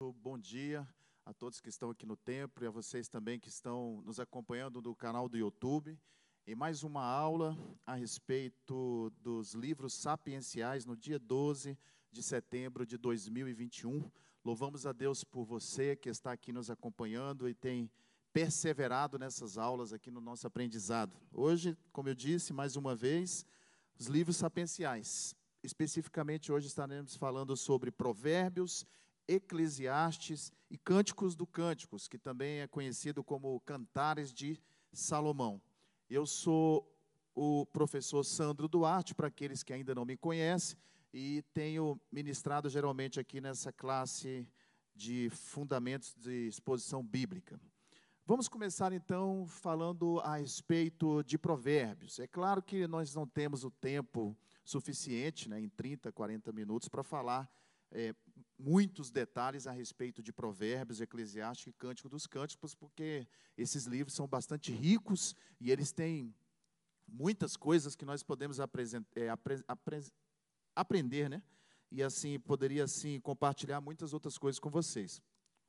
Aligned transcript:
Bom 0.00 0.38
dia 0.38 0.88
a 1.26 1.34
todos 1.34 1.60
que 1.60 1.68
estão 1.68 1.90
aqui 1.90 2.06
no 2.06 2.16
templo 2.16 2.62
e 2.62 2.68
a 2.68 2.70
vocês 2.70 3.08
também 3.08 3.40
que 3.40 3.48
estão 3.48 4.00
nos 4.02 4.20
acompanhando 4.20 4.80
no 4.80 4.94
canal 4.94 5.28
do 5.28 5.36
YouTube. 5.36 5.98
Em 6.46 6.54
mais 6.54 6.84
uma 6.84 7.02
aula 7.02 7.58
a 7.84 7.96
respeito 7.96 9.10
dos 9.20 9.54
livros 9.54 9.94
sapienciais 9.94 10.86
no 10.86 10.96
dia 10.96 11.18
12 11.18 11.76
de 12.12 12.22
setembro 12.22 12.86
de 12.86 12.96
2021. 12.96 14.08
Louvamos 14.44 14.86
a 14.86 14.92
Deus 14.92 15.24
por 15.24 15.44
você 15.44 15.96
que 15.96 16.08
está 16.08 16.30
aqui 16.30 16.52
nos 16.52 16.70
acompanhando 16.70 17.48
e 17.48 17.52
tem 17.52 17.90
perseverado 18.32 19.18
nessas 19.18 19.58
aulas 19.58 19.92
aqui 19.92 20.12
no 20.12 20.20
nosso 20.20 20.46
aprendizado. 20.46 21.18
Hoje, 21.32 21.76
como 21.90 22.08
eu 22.08 22.14
disse, 22.14 22.52
mais 22.52 22.76
uma 22.76 22.94
vez, 22.94 23.44
os 23.98 24.06
livros 24.06 24.36
sapienciais. 24.36 25.34
Especificamente 25.60 26.52
hoje 26.52 26.68
estaremos 26.68 27.16
falando 27.16 27.56
sobre 27.56 27.90
Provérbios 27.90 28.86
Eclesiastes 29.28 30.50
e 30.70 30.78
Cânticos 30.78 31.36
do 31.36 31.46
Cânticos, 31.46 32.08
que 32.08 32.18
também 32.18 32.60
é 32.60 32.66
conhecido 32.66 33.22
como 33.22 33.60
Cantares 33.60 34.32
de 34.32 34.58
Salomão. 34.92 35.60
Eu 36.08 36.26
sou 36.26 36.90
o 37.34 37.66
professor 37.66 38.24
Sandro 38.24 38.66
Duarte, 38.66 39.14
para 39.14 39.28
aqueles 39.28 39.62
que 39.62 39.72
ainda 39.72 39.94
não 39.94 40.06
me 40.06 40.16
conhecem, 40.16 40.78
e 41.12 41.42
tenho 41.54 42.00
ministrado 42.10 42.68
geralmente 42.68 43.20
aqui 43.20 43.40
nessa 43.40 43.72
classe 43.72 44.48
de 44.94 45.30
fundamentos 45.30 46.14
de 46.16 46.48
exposição 46.48 47.04
bíblica. 47.04 47.60
Vamos 48.26 48.48
começar 48.48 48.92
então 48.92 49.46
falando 49.46 50.20
a 50.20 50.36
respeito 50.36 51.22
de 51.22 51.38
provérbios. 51.38 52.18
É 52.18 52.26
claro 52.26 52.62
que 52.62 52.86
nós 52.86 53.14
não 53.14 53.26
temos 53.26 53.64
o 53.64 53.70
tempo 53.70 54.36
suficiente, 54.64 55.48
né, 55.48 55.60
em 55.60 55.68
30, 55.68 56.12
40 56.12 56.52
minutos, 56.52 56.88
para 56.88 57.02
falar 57.02 57.50
é, 57.90 58.14
muitos 58.58 59.10
detalhes 59.10 59.66
a 59.66 59.72
respeito 59.72 60.22
de 60.22 60.32
Provérbios, 60.32 61.00
Eclesiástico 61.00 61.70
e 61.70 61.72
Cântico 61.72 62.08
dos 62.08 62.26
Cânticos, 62.26 62.74
porque 62.74 63.26
esses 63.56 63.86
livros 63.86 64.14
são 64.14 64.26
bastante 64.26 64.72
ricos 64.72 65.34
e 65.60 65.70
eles 65.70 65.92
têm 65.92 66.34
muitas 67.06 67.56
coisas 67.56 67.94
que 67.94 68.04
nós 68.04 68.22
podemos 68.22 68.58
é, 68.58 69.28
apre 69.28 69.64
apre 69.66 70.04
aprender, 70.74 71.28
né? 71.28 71.42
E 71.90 72.02
assim, 72.02 72.38
poderia 72.38 72.84
assim 72.84 73.18
compartilhar 73.20 73.80
muitas 73.80 74.12
outras 74.12 74.36
coisas 74.36 74.58
com 74.58 74.70
vocês. 74.70 75.22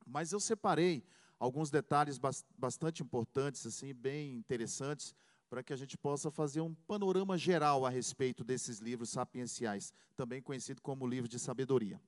Mas 0.05 0.31
eu 0.31 0.39
separei 0.39 1.03
alguns 1.39 1.71
detalhes 1.71 2.19
bastante 2.57 3.01
importantes, 3.01 3.65
assim, 3.65 3.93
bem 3.93 4.35
interessantes, 4.35 5.15
para 5.49 5.63
que 5.63 5.73
a 5.73 5.75
gente 5.75 5.97
possa 5.97 6.29
fazer 6.29 6.61
um 6.61 6.73
panorama 6.73 7.37
geral 7.37 7.85
a 7.85 7.89
respeito 7.89 8.43
desses 8.43 8.79
livros 8.79 9.09
sapienciais, 9.09 9.91
também 10.15 10.41
conhecido 10.41 10.81
como 10.81 11.07
livro 11.07 11.27
de 11.27 11.39
sabedoria. 11.39 11.99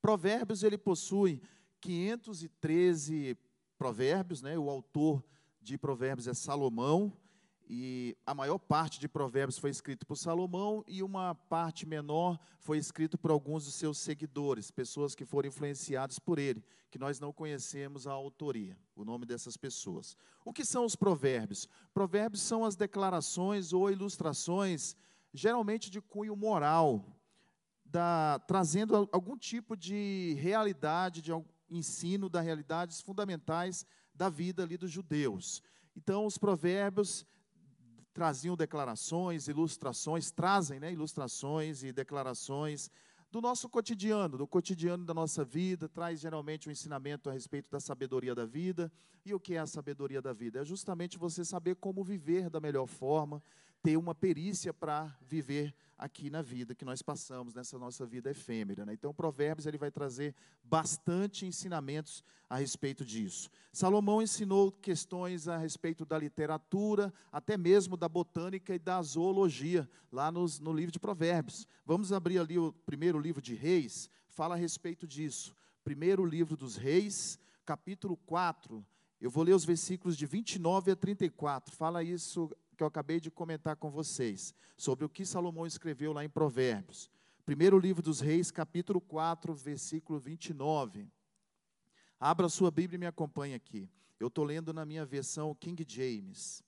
Provérbios, 0.00 0.62
ele 0.62 0.76
possui 0.76 1.40
513 1.80 3.38
provérbios, 3.78 4.42
né? 4.42 4.58
o 4.58 4.68
autor 4.68 5.24
de 5.60 5.78
provérbios 5.78 6.28
é 6.28 6.34
Salomão, 6.34 7.16
e 7.74 8.14
a 8.26 8.34
maior 8.34 8.58
parte 8.58 9.00
de 9.00 9.08
provérbios 9.08 9.56
foi 9.56 9.70
escrito 9.70 10.04
por 10.04 10.14
Salomão 10.14 10.84
e 10.86 11.02
uma 11.02 11.34
parte 11.34 11.86
menor 11.86 12.38
foi 12.60 12.76
escrito 12.76 13.16
por 13.16 13.30
alguns 13.30 13.64
dos 13.64 13.72
seus 13.72 13.96
seguidores, 13.96 14.70
pessoas 14.70 15.14
que 15.14 15.24
foram 15.24 15.48
influenciadas 15.48 16.18
por 16.18 16.38
ele, 16.38 16.62
que 16.90 16.98
nós 16.98 17.18
não 17.18 17.32
conhecemos 17.32 18.06
a 18.06 18.12
autoria, 18.12 18.76
o 18.94 19.06
nome 19.06 19.24
dessas 19.24 19.56
pessoas. 19.56 20.18
O 20.44 20.52
que 20.52 20.66
são 20.66 20.84
os 20.84 20.94
provérbios? 20.94 21.66
Provérbios 21.94 22.42
são 22.42 22.62
as 22.62 22.76
declarações 22.76 23.72
ou 23.72 23.90
ilustrações, 23.90 24.94
geralmente 25.32 25.88
de 25.88 26.02
cunho 26.02 26.36
moral, 26.36 27.02
da, 27.86 28.38
trazendo 28.46 29.08
algum 29.10 29.38
tipo 29.38 29.78
de 29.78 30.36
realidade, 30.38 31.22
de 31.22 31.32
ensino 31.70 32.28
das 32.28 32.44
realidades 32.44 33.00
fundamentais 33.00 33.86
da 34.14 34.28
vida 34.28 34.62
ali 34.62 34.76
dos 34.76 34.90
judeus. 34.90 35.62
Então, 35.96 36.26
os 36.26 36.36
provérbios 36.36 37.24
traziam 38.12 38.56
declarações, 38.56 39.48
ilustrações, 39.48 40.30
trazem 40.30 40.78
né, 40.78 40.92
ilustrações 40.92 41.82
e 41.82 41.92
declarações 41.92 42.90
do 43.32 43.40
nosso 43.40 43.66
cotidiano, 43.66 44.36
do 44.36 44.46
cotidiano 44.46 45.06
da 45.06 45.14
nossa 45.14 45.42
vida, 45.42 45.88
traz 45.88 46.20
geralmente 46.20 46.68
um 46.68 46.72
ensinamento 46.72 47.30
a 47.30 47.32
respeito 47.32 47.70
da 47.70 47.80
sabedoria 47.80 48.34
da 48.34 48.44
vida. 48.44 48.92
E 49.24 49.32
o 49.32 49.40
que 49.40 49.54
é 49.54 49.58
a 49.58 49.66
sabedoria 49.66 50.20
da 50.20 50.34
vida? 50.34 50.60
É 50.60 50.64
justamente 50.64 51.16
você 51.16 51.42
saber 51.42 51.76
como 51.76 52.04
viver 52.04 52.50
da 52.50 52.60
melhor 52.60 52.86
forma, 52.86 53.42
ter 53.82 53.96
uma 53.96 54.14
perícia 54.14 54.72
para 54.72 55.14
viver 55.20 55.74
aqui 55.98 56.30
na 56.30 56.42
vida 56.42 56.74
que 56.74 56.84
nós 56.84 57.00
passamos, 57.00 57.54
nessa 57.54 57.78
nossa 57.78 58.04
vida 58.04 58.30
efêmera. 58.30 58.84
Né? 58.84 58.92
Então, 58.92 59.14
Provérbios 59.14 59.66
ele 59.66 59.78
vai 59.78 59.90
trazer 59.90 60.34
bastante 60.64 61.46
ensinamentos 61.46 62.24
a 62.50 62.56
respeito 62.56 63.04
disso. 63.04 63.48
Salomão 63.72 64.20
ensinou 64.20 64.70
questões 64.70 65.48
a 65.48 65.56
respeito 65.56 66.04
da 66.04 66.18
literatura, 66.18 67.12
até 67.30 67.56
mesmo 67.56 67.96
da 67.96 68.08
botânica 68.08 68.74
e 68.74 68.78
da 68.78 69.00
zoologia, 69.02 69.88
lá 70.10 70.30
nos, 70.30 70.58
no 70.58 70.72
livro 70.72 70.92
de 70.92 70.98
Provérbios. 70.98 71.66
Vamos 71.86 72.12
abrir 72.12 72.38
ali 72.38 72.58
o 72.58 72.72
primeiro 72.84 73.18
livro 73.18 73.40
de 73.40 73.54
Reis, 73.54 74.10
fala 74.28 74.54
a 74.54 74.58
respeito 74.58 75.06
disso. 75.06 75.56
Primeiro 75.84 76.24
livro 76.24 76.56
dos 76.56 76.76
Reis, 76.76 77.38
capítulo 77.64 78.16
4. 78.16 78.84
Eu 79.20 79.30
vou 79.30 79.44
ler 79.44 79.54
os 79.54 79.64
versículos 79.64 80.16
de 80.16 80.26
29 80.26 80.90
a 80.90 80.96
34. 80.96 81.74
Fala 81.74 82.02
isso 82.02 82.50
que 82.82 82.84
eu 82.84 82.88
acabei 82.88 83.20
de 83.20 83.30
comentar 83.30 83.76
com 83.76 83.92
vocês, 83.92 84.52
sobre 84.76 85.04
o 85.04 85.08
que 85.08 85.24
Salomão 85.24 85.64
escreveu 85.64 86.12
lá 86.12 86.24
em 86.24 86.28
Provérbios. 86.28 87.08
Primeiro 87.44 87.78
livro 87.78 88.02
dos 88.02 88.20
Reis, 88.20 88.50
capítulo 88.50 89.00
4, 89.00 89.54
versículo 89.54 90.18
29. 90.18 91.08
Abra 92.18 92.48
sua 92.48 92.72
Bíblia 92.72 92.96
e 92.96 92.98
me 92.98 93.06
acompanhe 93.06 93.54
aqui. 93.54 93.88
Eu 94.18 94.26
estou 94.26 94.44
lendo 94.44 94.72
na 94.72 94.84
minha 94.84 95.06
versão 95.06 95.54
King 95.54 95.84
James. 95.86 96.60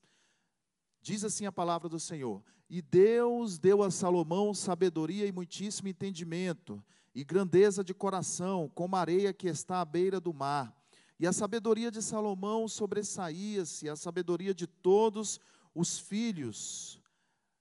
Diz 1.03 1.25
assim 1.25 1.47
a 1.47 1.53
palavra 1.53 1.89
do 1.89 1.99
Senhor: 1.99 2.45
E 2.71 2.81
Deus 2.81 3.59
deu 3.59 3.83
a 3.83 3.91
Salomão 3.91 4.55
sabedoria 4.55 5.27
e 5.27 5.33
muitíssimo 5.33 5.89
entendimento, 5.89 6.81
e 7.13 7.25
grandeza 7.25 7.83
de 7.83 7.93
coração, 7.93 8.71
como 8.73 8.95
a 8.95 9.01
areia 9.01 9.33
que 9.33 9.49
está 9.49 9.81
à 9.81 9.85
beira 9.85 10.21
do 10.21 10.33
mar. 10.33 10.73
E 11.19 11.27
a 11.27 11.33
sabedoria 11.33 11.91
de 11.91 12.01
Salomão 12.01 12.69
sobressaía-se, 12.69 13.89
a 13.89 13.97
sabedoria 13.97 14.55
de 14.55 14.69
todos 14.69 15.41
os 15.75 15.99
filhos, 15.99 17.03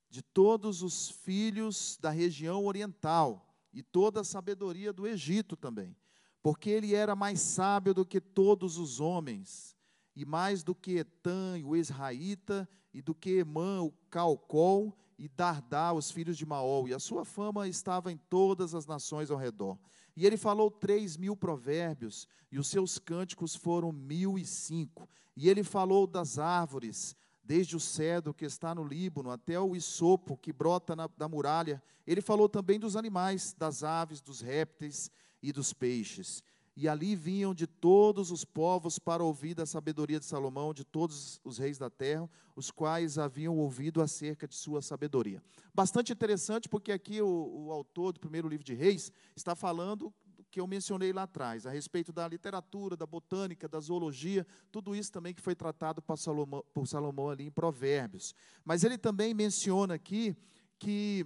de 0.09 0.21
todos 0.21 0.81
os 0.81 1.09
filhos 1.09 1.97
da 1.99 2.09
região 2.09 2.65
oriental, 2.65 3.49
e 3.73 3.81
toda 3.81 4.21
a 4.21 4.23
sabedoria 4.23 4.93
do 4.93 5.07
Egito 5.07 5.55
também, 5.55 5.95
porque 6.41 6.69
ele 6.69 6.93
era 6.93 7.15
mais 7.15 7.39
sábio 7.41 7.93
do 7.93 8.05
que 8.05 8.21
todos 8.21 8.77
os 8.77 8.99
homens, 8.99 9.75
e 10.15 10.23
mais 10.25 10.63
do 10.63 10.75
que 10.75 10.97
Etã, 10.97 11.59
o 11.65 11.75
Israelita, 11.75 12.69
e 12.93 13.01
do 13.01 13.15
que 13.15 13.31
Emã, 13.37 13.81
o 13.81 13.91
Calcol, 14.11 14.95
e 15.17 15.27
Dardá, 15.27 15.93
os 15.93 16.11
filhos 16.11 16.37
de 16.37 16.45
Maol, 16.45 16.87
e 16.87 16.93
a 16.93 16.99
sua 16.99 17.25
fama 17.25 17.67
estava 17.67 18.11
em 18.11 18.17
todas 18.17 18.75
as 18.75 18.85
nações 18.85 19.31
ao 19.31 19.37
redor. 19.37 19.79
E 20.15 20.25
ele 20.25 20.37
falou 20.37 20.69
três 20.69 21.17
mil 21.17 21.35
provérbios, 21.35 22.27
e 22.51 22.59
os 22.59 22.67
seus 22.67 22.99
cânticos 22.99 23.55
foram 23.55 23.91
mil 23.91 24.37
e 24.37 24.45
cinco. 24.45 25.09
E 25.35 25.49
ele 25.49 25.63
falou 25.63 26.05
das 26.05 26.37
árvores, 26.37 27.15
desde 27.43 27.75
o 27.75 27.79
cedro 27.79 28.33
que 28.33 28.45
está 28.45 28.73
no 28.73 28.83
Líbano 28.83 29.29
até 29.29 29.59
o 29.59 29.75
isopo 29.75 30.37
que 30.37 30.53
brota 30.53 30.95
na, 30.95 31.07
da 31.17 31.27
muralha. 31.27 31.83
Ele 32.07 32.21
falou 32.21 32.47
também 32.47 32.79
dos 32.79 32.95
animais, 32.95 33.53
das 33.57 33.83
aves, 33.83 34.21
dos 34.21 34.41
répteis 34.41 35.11
e 35.41 35.51
dos 35.51 35.73
peixes. 35.73 36.43
E 36.75 36.87
ali 36.87 37.15
vinham 37.15 37.53
de 37.53 37.67
todos 37.67 38.31
os 38.31 38.43
povos 38.43 38.97
para 38.97 39.23
ouvir 39.23 39.53
da 39.53 39.65
sabedoria 39.65 40.19
de 40.19 40.25
Salomão, 40.25 40.73
de 40.73 40.83
todos 40.83 41.39
os 41.43 41.59
reis 41.59 41.77
da 41.77 41.89
terra, 41.89 42.27
os 42.55 42.71
quais 42.71 43.19
haviam 43.19 43.59
ouvido 43.59 44.01
acerca 44.01 44.47
de 44.47 44.55
sua 44.55 44.81
sabedoria. 44.81 45.43
Bastante 45.71 46.11
interessante, 46.11 46.67
porque 46.67 46.91
aqui 46.91 47.21
o, 47.21 47.65
o 47.67 47.71
autor 47.71 48.13
do 48.13 48.19
primeiro 48.19 48.47
livro 48.47 48.65
de 48.65 48.73
Reis 48.73 49.11
está 49.35 49.55
falando 49.55 50.11
que 50.53 50.59
eu 50.59 50.67
mencionei 50.67 51.11
lá 51.11 51.23
atrás, 51.23 51.65
a 51.65 51.71
respeito 51.71 52.13
da 52.13 52.27
literatura, 52.27 52.95
da 52.95 53.07
botânica, 53.07 53.67
da 53.67 53.79
zoologia, 53.79 54.45
tudo 54.71 54.95
isso 54.95 55.11
também 55.11 55.33
que 55.33 55.41
foi 55.41 55.55
tratado 55.55 55.99
por 55.99 56.15
Salomão, 56.15 56.63
por 56.71 56.85
Salomão 56.85 57.31
ali 57.31 57.47
em 57.47 57.51
Provérbios. 57.51 58.35
Mas 58.63 58.83
ele 58.83 58.95
também 58.95 59.33
menciona 59.33 59.95
aqui 59.95 60.37
que 60.77 61.25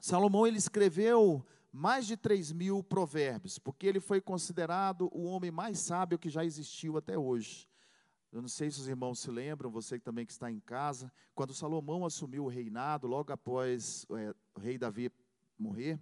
Salomão 0.00 0.48
ele 0.48 0.58
escreveu 0.58 1.46
mais 1.70 2.08
de 2.08 2.16
3 2.16 2.50
mil 2.50 2.82
provérbios, 2.82 3.56
porque 3.56 3.86
ele 3.86 4.00
foi 4.00 4.20
considerado 4.20 5.08
o 5.12 5.26
homem 5.26 5.52
mais 5.52 5.78
sábio 5.78 6.18
que 6.18 6.28
já 6.28 6.44
existiu 6.44 6.96
até 6.96 7.16
hoje. 7.16 7.68
Eu 8.32 8.42
não 8.42 8.48
sei 8.48 8.68
se 8.68 8.80
os 8.80 8.88
irmãos 8.88 9.20
se 9.20 9.30
lembram, 9.30 9.70
você 9.70 9.96
também 10.00 10.26
que 10.26 10.32
está 10.32 10.50
em 10.50 10.58
casa, 10.58 11.12
quando 11.36 11.54
Salomão 11.54 12.04
assumiu 12.04 12.46
o 12.46 12.48
reinado, 12.48 13.06
logo 13.06 13.32
após 13.32 14.04
é, 14.10 14.34
o 14.56 14.58
rei 14.58 14.76
Davi 14.76 15.08
morrer, 15.56 16.00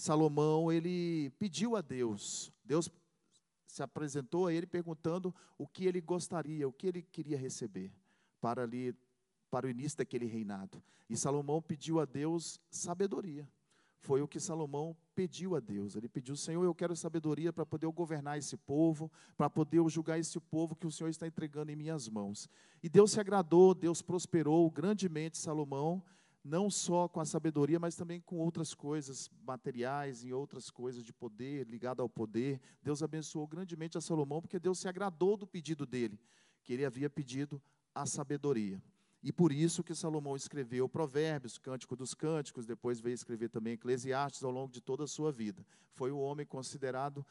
Salomão, 0.00 0.72
ele 0.72 1.28
pediu 1.38 1.76
a 1.76 1.82
Deus, 1.82 2.50
Deus 2.64 2.90
se 3.66 3.82
apresentou 3.82 4.46
a 4.46 4.52
ele 4.52 4.66
perguntando 4.66 5.34
o 5.58 5.66
que 5.66 5.84
ele 5.84 6.00
gostaria, 6.00 6.66
o 6.66 6.72
que 6.72 6.86
ele 6.86 7.02
queria 7.02 7.36
receber 7.36 7.92
para 8.40 8.62
ali 8.62 8.96
para 9.50 9.66
o 9.66 9.70
início 9.70 9.98
daquele 9.98 10.24
reinado. 10.24 10.82
E 11.08 11.16
Salomão 11.16 11.60
pediu 11.60 12.00
a 12.00 12.06
Deus 12.06 12.58
sabedoria. 12.70 13.46
foi 14.00 14.22
o 14.22 14.28
que 14.28 14.40
Salomão 14.40 14.96
pediu 15.14 15.54
a 15.54 15.60
Deus. 15.60 15.94
Ele 15.94 16.08
pediu, 16.08 16.34
Senhor, 16.34 16.64
eu 16.64 16.74
quero 16.74 16.96
sabedoria 16.96 17.52
para 17.52 17.66
poder 17.66 17.86
governar 17.88 18.38
esse 18.38 18.56
povo, 18.56 19.12
para 19.36 19.50
poder 19.50 19.86
julgar 19.90 20.18
esse 20.18 20.40
povo 20.40 20.74
que 20.74 20.86
o 20.86 20.90
Senhor 20.90 21.10
está 21.10 21.26
entregando 21.26 21.70
em 21.70 21.76
minhas 21.76 22.08
mãos. 22.08 22.48
E 22.82 22.88
Deus 22.88 23.12
se 23.12 23.20
agradou, 23.20 23.74
Deus 23.74 24.00
prosperou 24.00 24.70
grandemente 24.70 25.36
Salomão, 25.36 26.02
não 26.42 26.70
só 26.70 27.06
com 27.06 27.20
a 27.20 27.24
sabedoria, 27.24 27.78
mas 27.78 27.94
também 27.94 28.20
com 28.20 28.36
outras 28.36 28.74
coisas 28.74 29.30
materiais 29.42 30.24
e 30.24 30.32
outras 30.32 30.70
coisas 30.70 31.04
de 31.04 31.12
poder, 31.12 31.66
ligado 31.66 32.00
ao 32.00 32.08
poder. 32.08 32.60
Deus 32.82 33.02
abençoou 33.02 33.46
grandemente 33.46 33.98
a 33.98 34.00
Salomão, 34.00 34.40
porque 34.40 34.58
Deus 34.58 34.78
se 34.78 34.88
agradou 34.88 35.36
do 35.36 35.46
pedido 35.46 35.84
dele, 35.84 36.18
que 36.62 36.72
ele 36.72 36.84
havia 36.84 37.10
pedido 37.10 37.62
a 37.94 38.06
sabedoria. 38.06 38.82
E 39.22 39.30
por 39.30 39.52
isso 39.52 39.84
que 39.84 39.94
Salomão 39.94 40.34
escreveu 40.34 40.88
Provérbios, 40.88 41.58
Cântico 41.58 41.94
dos 41.94 42.14
Cânticos, 42.14 42.64
depois 42.64 43.00
veio 43.00 43.14
escrever 43.14 43.50
também 43.50 43.74
Eclesiastes 43.74 44.42
ao 44.42 44.50
longo 44.50 44.72
de 44.72 44.80
toda 44.80 45.04
a 45.04 45.08
sua 45.08 45.30
vida. 45.30 45.64
Foi 45.92 46.10
o 46.10 46.18
homem 46.18 46.46
considerado 46.46 47.24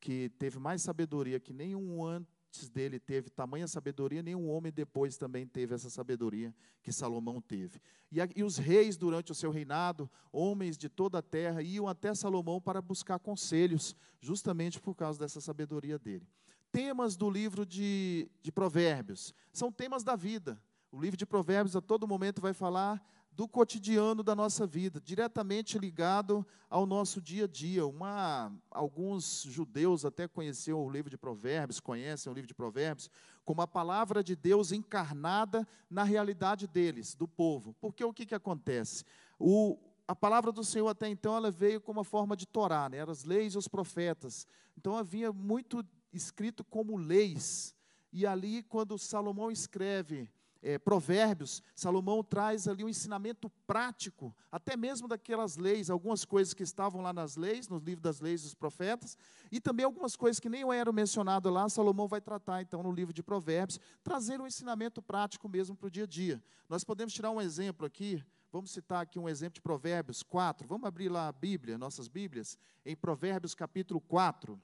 que 0.00 0.30
teve 0.30 0.58
mais 0.58 0.82
sabedoria 0.82 1.38
que 1.38 1.52
nenhum 1.52 2.00
antes 2.48 2.68
dele 2.68 2.98
teve 2.98 3.28
tamanha 3.28 3.68
sabedoria, 3.68 4.22
nenhum 4.22 4.48
homem 4.48 4.72
depois 4.72 5.16
também 5.16 5.46
teve 5.46 5.74
essa 5.74 5.90
sabedoria 5.90 6.54
que 6.82 6.90
Salomão 6.90 7.40
teve. 7.40 7.80
E, 8.10 8.18
e 8.36 8.42
os 8.42 8.56
reis, 8.56 8.96
durante 8.96 9.30
o 9.30 9.34
seu 9.34 9.50
reinado, 9.50 10.10
homens 10.32 10.76
de 10.76 10.88
toda 10.88 11.18
a 11.18 11.22
terra, 11.22 11.62
iam 11.62 11.86
até 11.86 12.14
Salomão 12.14 12.60
para 12.60 12.80
buscar 12.80 13.18
conselhos, 13.18 13.94
justamente 14.20 14.80
por 14.80 14.94
causa 14.94 15.18
dessa 15.18 15.40
sabedoria 15.40 15.98
dele. 15.98 16.26
Temas 16.72 17.16
do 17.16 17.30
livro 17.30 17.64
de, 17.66 18.30
de 18.42 18.50
Provérbios 18.50 19.34
são 19.52 19.70
temas 19.70 20.02
da 20.02 20.16
vida 20.16 20.60
o 20.90 21.00
livro 21.00 21.16
de 21.16 21.26
Provérbios 21.26 21.76
a 21.76 21.80
todo 21.80 22.08
momento 22.08 22.40
vai 22.40 22.54
falar 22.54 23.02
do 23.38 23.46
cotidiano 23.46 24.20
da 24.24 24.34
nossa 24.34 24.66
vida, 24.66 25.00
diretamente 25.00 25.78
ligado 25.78 26.44
ao 26.68 26.84
nosso 26.84 27.20
dia 27.20 27.44
a 27.44 27.46
dia. 27.46 27.86
Uma, 27.86 28.52
alguns 28.68 29.44
judeus 29.44 30.04
até 30.04 30.26
conheciam 30.26 30.84
o 30.84 30.90
livro 30.90 31.08
de 31.08 31.16
Provérbios, 31.16 31.78
conhecem 31.78 32.32
o 32.32 32.34
livro 32.34 32.48
de 32.48 32.54
Provérbios, 32.54 33.08
como 33.44 33.62
a 33.62 33.66
palavra 33.68 34.24
de 34.24 34.34
Deus 34.34 34.72
encarnada 34.72 35.64
na 35.88 36.02
realidade 36.02 36.66
deles, 36.66 37.14
do 37.14 37.28
povo. 37.28 37.76
Porque 37.80 38.02
o 38.02 38.12
que, 38.12 38.26
que 38.26 38.34
acontece? 38.34 39.04
O, 39.38 39.78
a 40.08 40.16
palavra 40.16 40.50
do 40.50 40.64
Senhor 40.64 40.88
até 40.88 41.08
então 41.08 41.36
ela 41.36 41.52
veio 41.52 41.80
como 41.80 42.00
uma 42.00 42.04
forma 42.04 42.36
de 42.36 42.44
Torá, 42.44 42.88
né? 42.88 42.96
eram 42.96 43.12
as 43.12 43.22
leis 43.22 43.54
e 43.54 43.58
os 43.58 43.68
profetas. 43.68 44.48
Então 44.76 44.96
havia 44.96 45.32
muito 45.32 45.86
escrito 46.12 46.64
como 46.64 46.96
leis. 46.96 47.72
E 48.12 48.26
ali, 48.26 48.64
quando 48.64 48.98
Salomão 48.98 49.48
escreve 49.48 50.28
é, 50.62 50.78
Provérbios, 50.78 51.62
Salomão 51.74 52.22
traz 52.22 52.66
ali 52.66 52.82
um 52.84 52.88
ensinamento 52.88 53.48
prático, 53.66 54.34
até 54.50 54.76
mesmo 54.76 55.06
daquelas 55.06 55.56
leis, 55.56 55.88
algumas 55.88 56.24
coisas 56.24 56.52
que 56.52 56.62
estavam 56.62 57.00
lá 57.00 57.12
nas 57.12 57.36
leis, 57.36 57.68
no 57.68 57.78
livro 57.78 58.02
das 58.02 58.20
leis 58.20 58.42
dos 58.42 58.54
profetas, 58.54 59.16
e 59.52 59.60
também 59.60 59.84
algumas 59.84 60.16
coisas 60.16 60.40
que 60.40 60.48
nem 60.48 60.68
eram 60.74 60.92
mencionadas 60.92 61.52
lá, 61.52 61.68
Salomão 61.68 62.08
vai 62.08 62.20
tratar 62.20 62.60
então 62.60 62.82
no 62.82 62.90
livro 62.90 63.12
de 63.12 63.22
Provérbios, 63.22 63.78
trazer 64.02 64.40
um 64.40 64.46
ensinamento 64.46 65.00
prático 65.00 65.48
mesmo 65.48 65.76
para 65.76 65.86
o 65.86 65.90
dia 65.90 66.04
a 66.04 66.06
dia. 66.06 66.42
Nós 66.68 66.82
podemos 66.82 67.14
tirar 67.14 67.30
um 67.30 67.40
exemplo 67.40 67.86
aqui, 67.86 68.24
vamos 68.50 68.72
citar 68.72 69.02
aqui 69.02 69.18
um 69.18 69.28
exemplo 69.28 69.54
de 69.54 69.62
Provérbios 69.62 70.22
4, 70.22 70.66
vamos 70.66 70.86
abrir 70.86 71.08
lá 71.08 71.28
a 71.28 71.32
Bíblia, 71.32 71.78
nossas 71.78 72.08
Bíblias, 72.08 72.58
em 72.84 72.96
Provérbios 72.96 73.54
capítulo 73.54 74.00
4. 74.00 74.60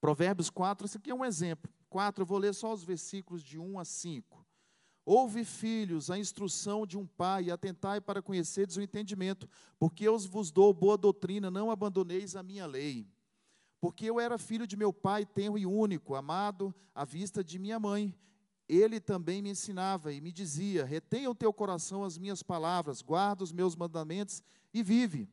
Provérbios 0.00 0.48
4, 0.48 0.86
esse 0.86 0.96
aqui 0.96 1.10
é 1.10 1.14
um 1.14 1.24
exemplo. 1.24 1.70
4, 1.90 2.22
eu 2.22 2.26
vou 2.26 2.38
ler 2.38 2.54
só 2.54 2.72
os 2.72 2.84
versículos 2.84 3.42
de 3.42 3.58
1 3.58 3.78
a 3.78 3.84
5. 3.84 4.47
Ouve, 5.10 5.42
filhos, 5.42 6.10
a 6.10 6.18
instrução 6.18 6.86
de 6.86 6.98
um 6.98 7.06
pai, 7.06 7.44
e 7.44 7.50
atentai 7.50 7.98
para 7.98 8.20
conheceres 8.20 8.76
o 8.76 8.82
entendimento, 8.82 9.48
porque 9.78 10.06
eu 10.06 10.18
vos 10.18 10.50
dou 10.50 10.70
boa 10.74 10.98
doutrina, 10.98 11.50
não 11.50 11.70
abandoneis 11.70 12.36
a 12.36 12.42
minha 12.42 12.66
lei. 12.66 13.08
Porque 13.80 14.04
eu 14.04 14.20
era 14.20 14.36
filho 14.36 14.66
de 14.66 14.76
meu 14.76 14.92
pai, 14.92 15.24
tenro 15.24 15.56
e 15.56 15.64
único, 15.64 16.14
amado 16.14 16.74
à 16.94 17.06
vista 17.06 17.42
de 17.42 17.58
minha 17.58 17.80
mãe. 17.80 18.14
Ele 18.68 19.00
também 19.00 19.40
me 19.40 19.48
ensinava 19.48 20.12
e 20.12 20.20
me 20.20 20.30
dizia: 20.30 20.84
retenha 20.84 21.30
o 21.30 21.34
teu 21.34 21.54
coração 21.54 22.04
as 22.04 22.18
minhas 22.18 22.42
palavras, 22.42 23.00
guarda 23.00 23.42
os 23.42 23.50
meus 23.50 23.74
mandamentos 23.74 24.42
e 24.74 24.82
vive. 24.82 25.26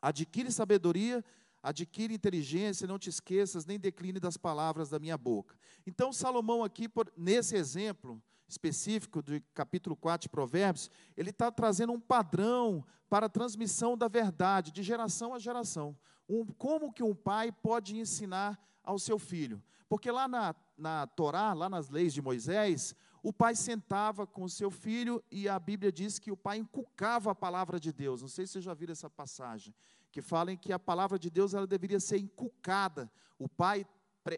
Adquire 0.00 0.50
sabedoria, 0.50 1.22
adquire 1.62 2.14
inteligência, 2.14 2.86
não 2.86 2.98
te 2.98 3.10
esqueças, 3.10 3.66
nem 3.66 3.78
decline 3.78 4.18
das 4.18 4.38
palavras 4.38 4.88
da 4.88 4.98
minha 4.98 5.18
boca. 5.18 5.54
Então, 5.86 6.10
Salomão, 6.10 6.64
aqui, 6.64 6.88
por, 6.88 7.12
nesse 7.14 7.54
exemplo, 7.54 8.18
específico 8.48 9.22
do 9.22 9.40
capítulo 9.54 9.96
4 9.96 10.24
de 10.24 10.28
Provérbios, 10.28 10.90
ele 11.16 11.30
está 11.30 11.50
trazendo 11.50 11.92
um 11.92 12.00
padrão 12.00 12.84
para 13.08 13.26
a 13.26 13.28
transmissão 13.28 13.96
da 13.96 14.08
verdade, 14.08 14.72
de 14.72 14.82
geração 14.82 15.34
a 15.34 15.38
geração. 15.38 15.96
Um, 16.28 16.44
como 16.46 16.92
que 16.92 17.02
um 17.02 17.14
pai 17.14 17.52
pode 17.52 17.96
ensinar 17.96 18.58
ao 18.82 18.98
seu 18.98 19.18
filho? 19.18 19.62
Porque 19.88 20.10
lá 20.10 20.26
na, 20.26 20.54
na 20.76 21.06
Torá, 21.06 21.52
lá 21.52 21.68
nas 21.68 21.88
leis 21.90 22.12
de 22.12 22.22
Moisés, 22.22 22.94
o 23.22 23.32
pai 23.32 23.54
sentava 23.54 24.26
com 24.26 24.44
o 24.44 24.48
seu 24.48 24.70
filho 24.70 25.22
e 25.30 25.48
a 25.48 25.58
Bíblia 25.58 25.90
diz 25.90 26.18
que 26.18 26.30
o 26.30 26.36
pai 26.36 26.58
inculcava 26.58 27.30
a 27.30 27.34
palavra 27.34 27.78
de 27.78 27.92
Deus. 27.92 28.20
Não 28.20 28.28
sei 28.28 28.46
se 28.46 28.52
vocês 28.52 28.64
já 28.64 28.74
viram 28.74 28.92
essa 28.92 29.08
passagem, 29.08 29.74
que 30.10 30.20
fala 30.20 30.54
que 30.56 30.72
a 30.72 30.78
palavra 30.78 31.18
de 31.18 31.30
Deus 31.30 31.54
ela 31.54 31.66
deveria 31.66 32.00
ser 32.00 32.18
inculcada. 32.18 33.10
O 33.38 33.48
pai 33.48 33.86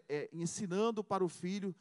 é, 0.09 0.29
ensinando 0.33 1.03
para 1.03 1.23
o 1.23 1.29
filho 1.29 1.75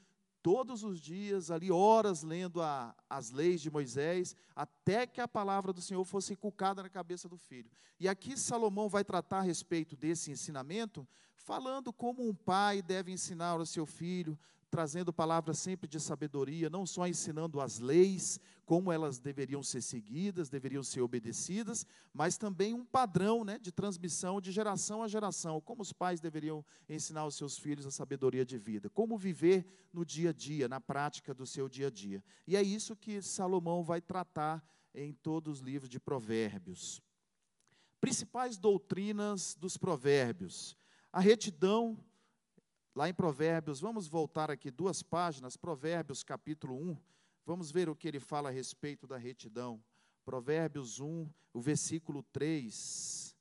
todos 0.46 0.84
os 0.84 1.00
dias, 1.00 1.50
ali 1.50 1.72
horas 1.72 2.22
lendo 2.22 2.62
a, 2.62 2.94
as 3.10 3.32
leis 3.32 3.60
de 3.60 3.69
Moisés, 3.69 4.37
até 4.54 5.04
que 5.04 5.20
a 5.20 5.26
palavra 5.26 5.72
do 5.72 5.82
Senhor 5.82 6.04
fosse 6.04 6.34
inculcada 6.34 6.84
na 6.84 6.88
cabeça 6.88 7.28
do 7.28 7.37
filho. 7.37 7.69
E 7.98 8.08
aqui 8.08 8.38
Salomão 8.38 8.88
vai 8.88 9.02
tratar 9.02 9.38
a 9.38 9.43
respeito 9.43 9.96
desse 9.96 10.31
ensinamento, 10.31 11.04
falando 11.34 11.93
como 11.93 12.25
um 12.25 12.32
pai 12.32 12.81
deve 12.81 13.10
ensinar 13.10 13.58
ao 13.58 13.66
seu 13.66 13.84
filho, 13.84 14.38
trazendo 14.76 15.11
palavras 15.11 15.58
sempre 15.58 15.88
de 15.88 15.99
sabedoria, 15.99 16.69
não 16.69 16.84
só 16.84 17.06
ensinando 17.06 17.62
as 17.62 17.78
leis, 17.78 18.38
como 18.67 18.93
elas 18.93 19.19
deveriam 19.19 19.62
ser 19.62 19.81
seguidas, 19.81 20.50
deveriam 20.50 20.82
ser 20.82 21.00
obedecidas, 21.00 21.87
mas 22.12 22.37
também 22.37 22.75
um 22.75 22.84
padrão 22.84 23.43
né, 23.43 23.58
de 23.58 23.73
transmissão 23.73 24.38
de 24.38 24.52
geração 24.52 25.02
a 25.02 25.08
geração, 25.08 25.62
como 25.62 25.81
os 25.81 25.94
pais 25.94 26.20
deveriam 26.20 26.62
ensinar 26.90 27.23
aos 27.23 27.37
seus 27.37 27.56
filhos 27.56 27.87
a 27.87 27.90
sabedoria 27.90 28.44
de 28.44 28.58
vida, 28.58 28.90
como 28.90 29.17
viver 29.17 29.64
no 29.94 30.05
dia 30.05 30.28
a 30.28 30.32
dia, 30.34 30.69
na 30.69 30.78
prática 30.78 31.32
do 31.32 31.46
seu 31.46 31.70
dia 31.70 31.87
a 31.87 31.90
dia. 31.90 32.23
E 32.46 32.55
é 32.55 32.62
isso 32.62 32.94
que 32.94 33.23
Salomão 33.23 33.82
vai 33.82 34.02
tratar 34.02 34.62
em 34.94 35.11
todos 35.11 35.61
os 35.61 35.67
livros 35.67 35.88
de 35.88 35.99
Provérbios. 35.99 37.00
Principais 37.99 38.58
doutrinas 38.58 39.56
dos 39.58 39.78
Provérbios: 39.78 40.76
a 41.11 41.19
retidão 41.19 41.99
Lá 42.96 43.10
em 43.10 43.12
Provérbios, 43.12 43.78
vamos 43.78 44.08
voltar 44.08 44.50
aqui 44.50 44.70
duas 44.70 45.02
páginas, 45.02 45.54
Provérbios 45.54 46.23
capítulo 46.23 46.75
1, 46.92 46.97
vamos 47.44 47.70
ver 47.70 47.90
o 47.90 47.94
que 47.94 48.09
ele 48.09 48.18
fala 48.18 48.49
a 48.49 48.50
respeito 48.50 49.06
da 49.06 49.18
retidão. 49.18 49.85
Provérbios 50.25 50.99
1, 50.99 51.28
o 51.52 51.61
versículo 51.61 52.23
3. 52.32 53.37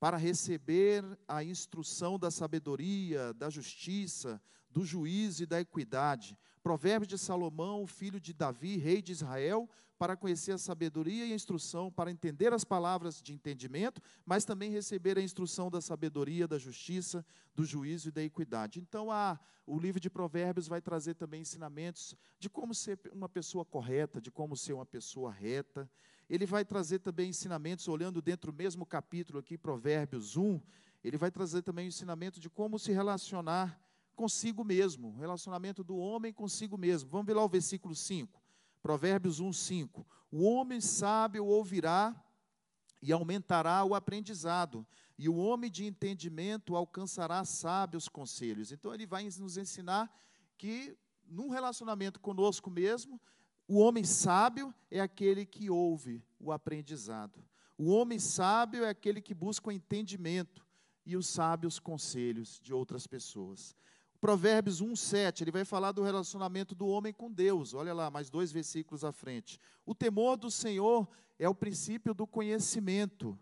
Para 0.00 0.16
receber 0.16 1.04
a 1.28 1.44
instrução 1.44 2.18
da 2.18 2.32
sabedoria, 2.32 3.32
da 3.34 3.48
justiça, 3.48 4.42
do 4.68 4.84
juízo 4.84 5.44
e 5.44 5.46
da 5.46 5.60
equidade. 5.60 6.36
Provérbios 6.60 7.06
de 7.06 7.16
Salomão, 7.16 7.86
filho 7.86 8.18
de 8.18 8.32
Davi, 8.32 8.76
rei 8.76 9.00
de 9.00 9.12
Israel, 9.12 9.70
para 9.98 10.16
conhecer 10.16 10.52
a 10.52 10.58
sabedoria 10.58 11.26
e 11.26 11.32
a 11.32 11.34
instrução, 11.34 11.90
para 11.90 12.10
entender 12.10 12.52
as 12.52 12.64
palavras 12.64 13.22
de 13.22 13.32
entendimento, 13.32 14.00
mas 14.24 14.44
também 14.44 14.70
receber 14.70 15.16
a 15.18 15.22
instrução 15.22 15.70
da 15.70 15.80
sabedoria, 15.80 16.46
da 16.46 16.58
justiça, 16.58 17.24
do 17.54 17.64
juízo 17.64 18.08
e 18.08 18.12
da 18.12 18.22
equidade. 18.22 18.78
Então, 18.78 19.10
a, 19.10 19.38
o 19.66 19.78
livro 19.78 19.98
de 19.98 20.10
Provérbios 20.10 20.68
vai 20.68 20.80
trazer 20.80 21.14
também 21.14 21.40
ensinamentos 21.40 22.14
de 22.38 22.50
como 22.50 22.74
ser 22.74 22.98
uma 23.12 23.28
pessoa 23.28 23.64
correta, 23.64 24.20
de 24.20 24.30
como 24.30 24.56
ser 24.56 24.74
uma 24.74 24.86
pessoa 24.86 25.32
reta. 25.32 25.90
Ele 26.28 26.44
vai 26.44 26.64
trazer 26.64 26.98
também 26.98 27.30
ensinamentos, 27.30 27.88
olhando 27.88 28.20
dentro 28.20 28.52
do 28.52 28.56
mesmo 28.56 28.84
capítulo 28.84 29.38
aqui, 29.38 29.56
Provérbios 29.56 30.36
1, 30.36 30.60
ele 31.02 31.16
vai 31.16 31.30
trazer 31.30 31.62
também 31.62 31.86
o 31.86 31.88
ensinamento 31.88 32.40
de 32.40 32.50
como 32.50 32.78
se 32.78 32.92
relacionar 32.92 33.80
consigo 34.16 34.64
mesmo, 34.64 35.14
relacionamento 35.18 35.84
do 35.84 35.96
homem 35.96 36.32
consigo 36.32 36.76
mesmo. 36.76 37.08
Vamos 37.10 37.26
ver 37.26 37.34
lá 37.34 37.44
o 37.44 37.48
versículo 37.48 37.94
5. 37.94 38.45
Provérbios 38.86 39.40
1, 39.40 39.52
5. 39.52 40.06
O 40.30 40.44
homem 40.44 40.80
sábio 40.80 41.44
ouvirá 41.44 42.14
e 43.02 43.10
aumentará 43.10 43.82
o 43.84 43.96
aprendizado, 43.96 44.86
e 45.18 45.28
o 45.28 45.34
homem 45.34 45.68
de 45.68 45.84
entendimento 45.84 46.76
alcançará 46.76 47.44
sábios 47.44 48.08
conselhos. 48.08 48.70
Então, 48.70 48.94
ele 48.94 49.04
vai 49.04 49.24
nos 49.24 49.56
ensinar 49.56 50.08
que, 50.56 50.96
num 51.26 51.48
relacionamento 51.48 52.20
conosco 52.20 52.70
mesmo, 52.70 53.20
o 53.66 53.80
homem 53.80 54.04
sábio 54.04 54.72
é 54.88 55.00
aquele 55.00 55.44
que 55.44 55.68
ouve 55.68 56.24
o 56.38 56.52
aprendizado. 56.52 57.44
O 57.76 57.90
homem 57.90 58.20
sábio 58.20 58.84
é 58.84 58.90
aquele 58.90 59.20
que 59.20 59.34
busca 59.34 59.68
o 59.68 59.72
entendimento 59.72 60.64
e 61.04 61.16
os 61.16 61.26
sábios 61.26 61.80
conselhos 61.80 62.60
de 62.60 62.72
outras 62.72 63.04
pessoas. 63.04 63.74
Provérbios 64.20 64.80
1:7, 64.80 65.42
ele 65.42 65.50
vai 65.50 65.64
falar 65.64 65.92
do 65.92 66.02
relacionamento 66.02 66.74
do 66.74 66.86
homem 66.86 67.12
com 67.12 67.30
Deus. 67.30 67.74
Olha 67.74 67.94
lá, 67.94 68.10
mais 68.10 68.30
dois 68.30 68.50
versículos 68.50 69.04
à 69.04 69.12
frente. 69.12 69.58
O 69.84 69.94
temor 69.94 70.36
do 70.36 70.50
Senhor 70.50 71.08
é 71.38 71.48
o 71.48 71.54
princípio 71.54 72.14
do 72.14 72.26
conhecimento. 72.26 73.38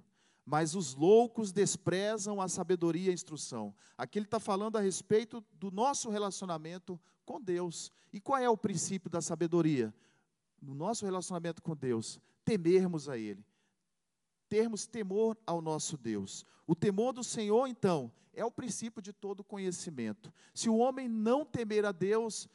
mas 0.47 0.75
os 0.75 0.95
loucos 0.95 1.53
desprezam 1.53 2.41
a 2.41 2.49
sabedoria 2.49 3.07
e 3.07 3.11
a 3.11 3.15
instrução. 3.15 3.75
Aqui 3.97 4.19
ele 4.19 4.27
está 4.27 4.39
falando 4.39 4.77
a 4.77 4.81
respeito 4.81 5.43
do 5.55 5.71
nosso 5.71 6.11
relacionamento 6.11 7.01
com 7.25 7.41
Deus. 7.41 7.91
E 8.13 8.21
qual 8.21 8.39
é 8.39 8.49
o 8.49 8.57
princípio 8.57 9.09
da 9.09 9.23
sabedoria? 9.23 9.95
No 10.61 10.75
nosso 10.75 11.05
relacionamento 11.05 11.63
com 11.63 11.75
Deus, 11.75 12.21
temermos 12.45 13.09
a 13.09 13.17
Ele, 13.17 13.43
termos 14.55 14.87
temor 14.87 15.37
ao 15.45 15.61
nosso 15.61 15.97
Deus. 15.97 16.47
O 16.65 16.77
temor 16.77 17.13
do 17.13 17.25
Senhor, 17.25 17.67
então, 17.67 18.13
é 18.33 18.45
o 18.45 18.53
princípio 18.53 19.03
de 19.03 19.13
todo 19.13 19.43
conhecimento. 19.43 20.33
Se 20.55 20.71
o 20.71 20.77
homem 20.77 21.09
não 21.09 21.45
temer 21.45 21.85
a 21.85 21.91
Deus, 21.91 22.49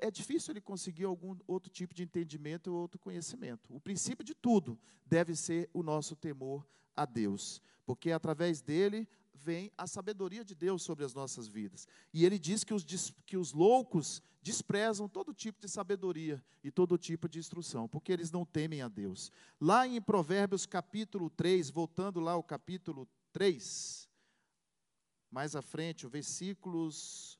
é 0.00 0.12
difícil 0.12 0.52
ele 0.52 0.60
conseguir 0.60 1.06
algum 1.06 1.36
outro 1.48 1.68
tipo 1.68 1.92
de 1.92 2.04
entendimento 2.04 2.72
ou 2.72 2.80
outro 2.80 3.00
conhecimento. 3.00 3.68
O 3.74 3.80
princípio 3.80 4.24
de 4.24 4.32
tudo 4.32 4.78
deve 5.04 5.34
ser 5.34 5.68
o 5.74 5.82
nosso 5.82 6.14
temor 6.14 6.64
a 6.94 7.04
Deus, 7.04 7.60
porque 7.84 8.12
através 8.12 8.60
dele 8.60 9.08
vem 9.42 9.72
a 9.76 9.86
sabedoria 9.86 10.44
de 10.44 10.54
Deus 10.54 10.82
sobre 10.82 11.04
as 11.04 11.14
nossas 11.14 11.48
vidas. 11.48 11.88
E 12.12 12.24
ele 12.24 12.38
diz 12.38 12.62
que 12.62 12.74
os, 12.74 12.84
que 13.26 13.36
os 13.36 13.52
loucos 13.52 14.22
desprezam 14.42 15.08
todo 15.08 15.34
tipo 15.34 15.60
de 15.60 15.68
sabedoria 15.68 16.42
e 16.62 16.70
todo 16.70 16.96
tipo 16.96 17.28
de 17.28 17.38
instrução, 17.38 17.88
porque 17.88 18.12
eles 18.12 18.30
não 18.30 18.44
temem 18.44 18.82
a 18.82 18.88
Deus. 18.88 19.30
Lá 19.60 19.86
em 19.86 20.00
Provérbios 20.00 20.66
capítulo 20.66 21.30
3, 21.30 21.70
voltando 21.70 22.20
lá 22.20 22.32
ao 22.32 22.42
capítulo 22.42 23.08
3, 23.32 24.08
mais 25.30 25.54
à 25.54 25.62
frente, 25.62 26.06
versículos 26.06 27.38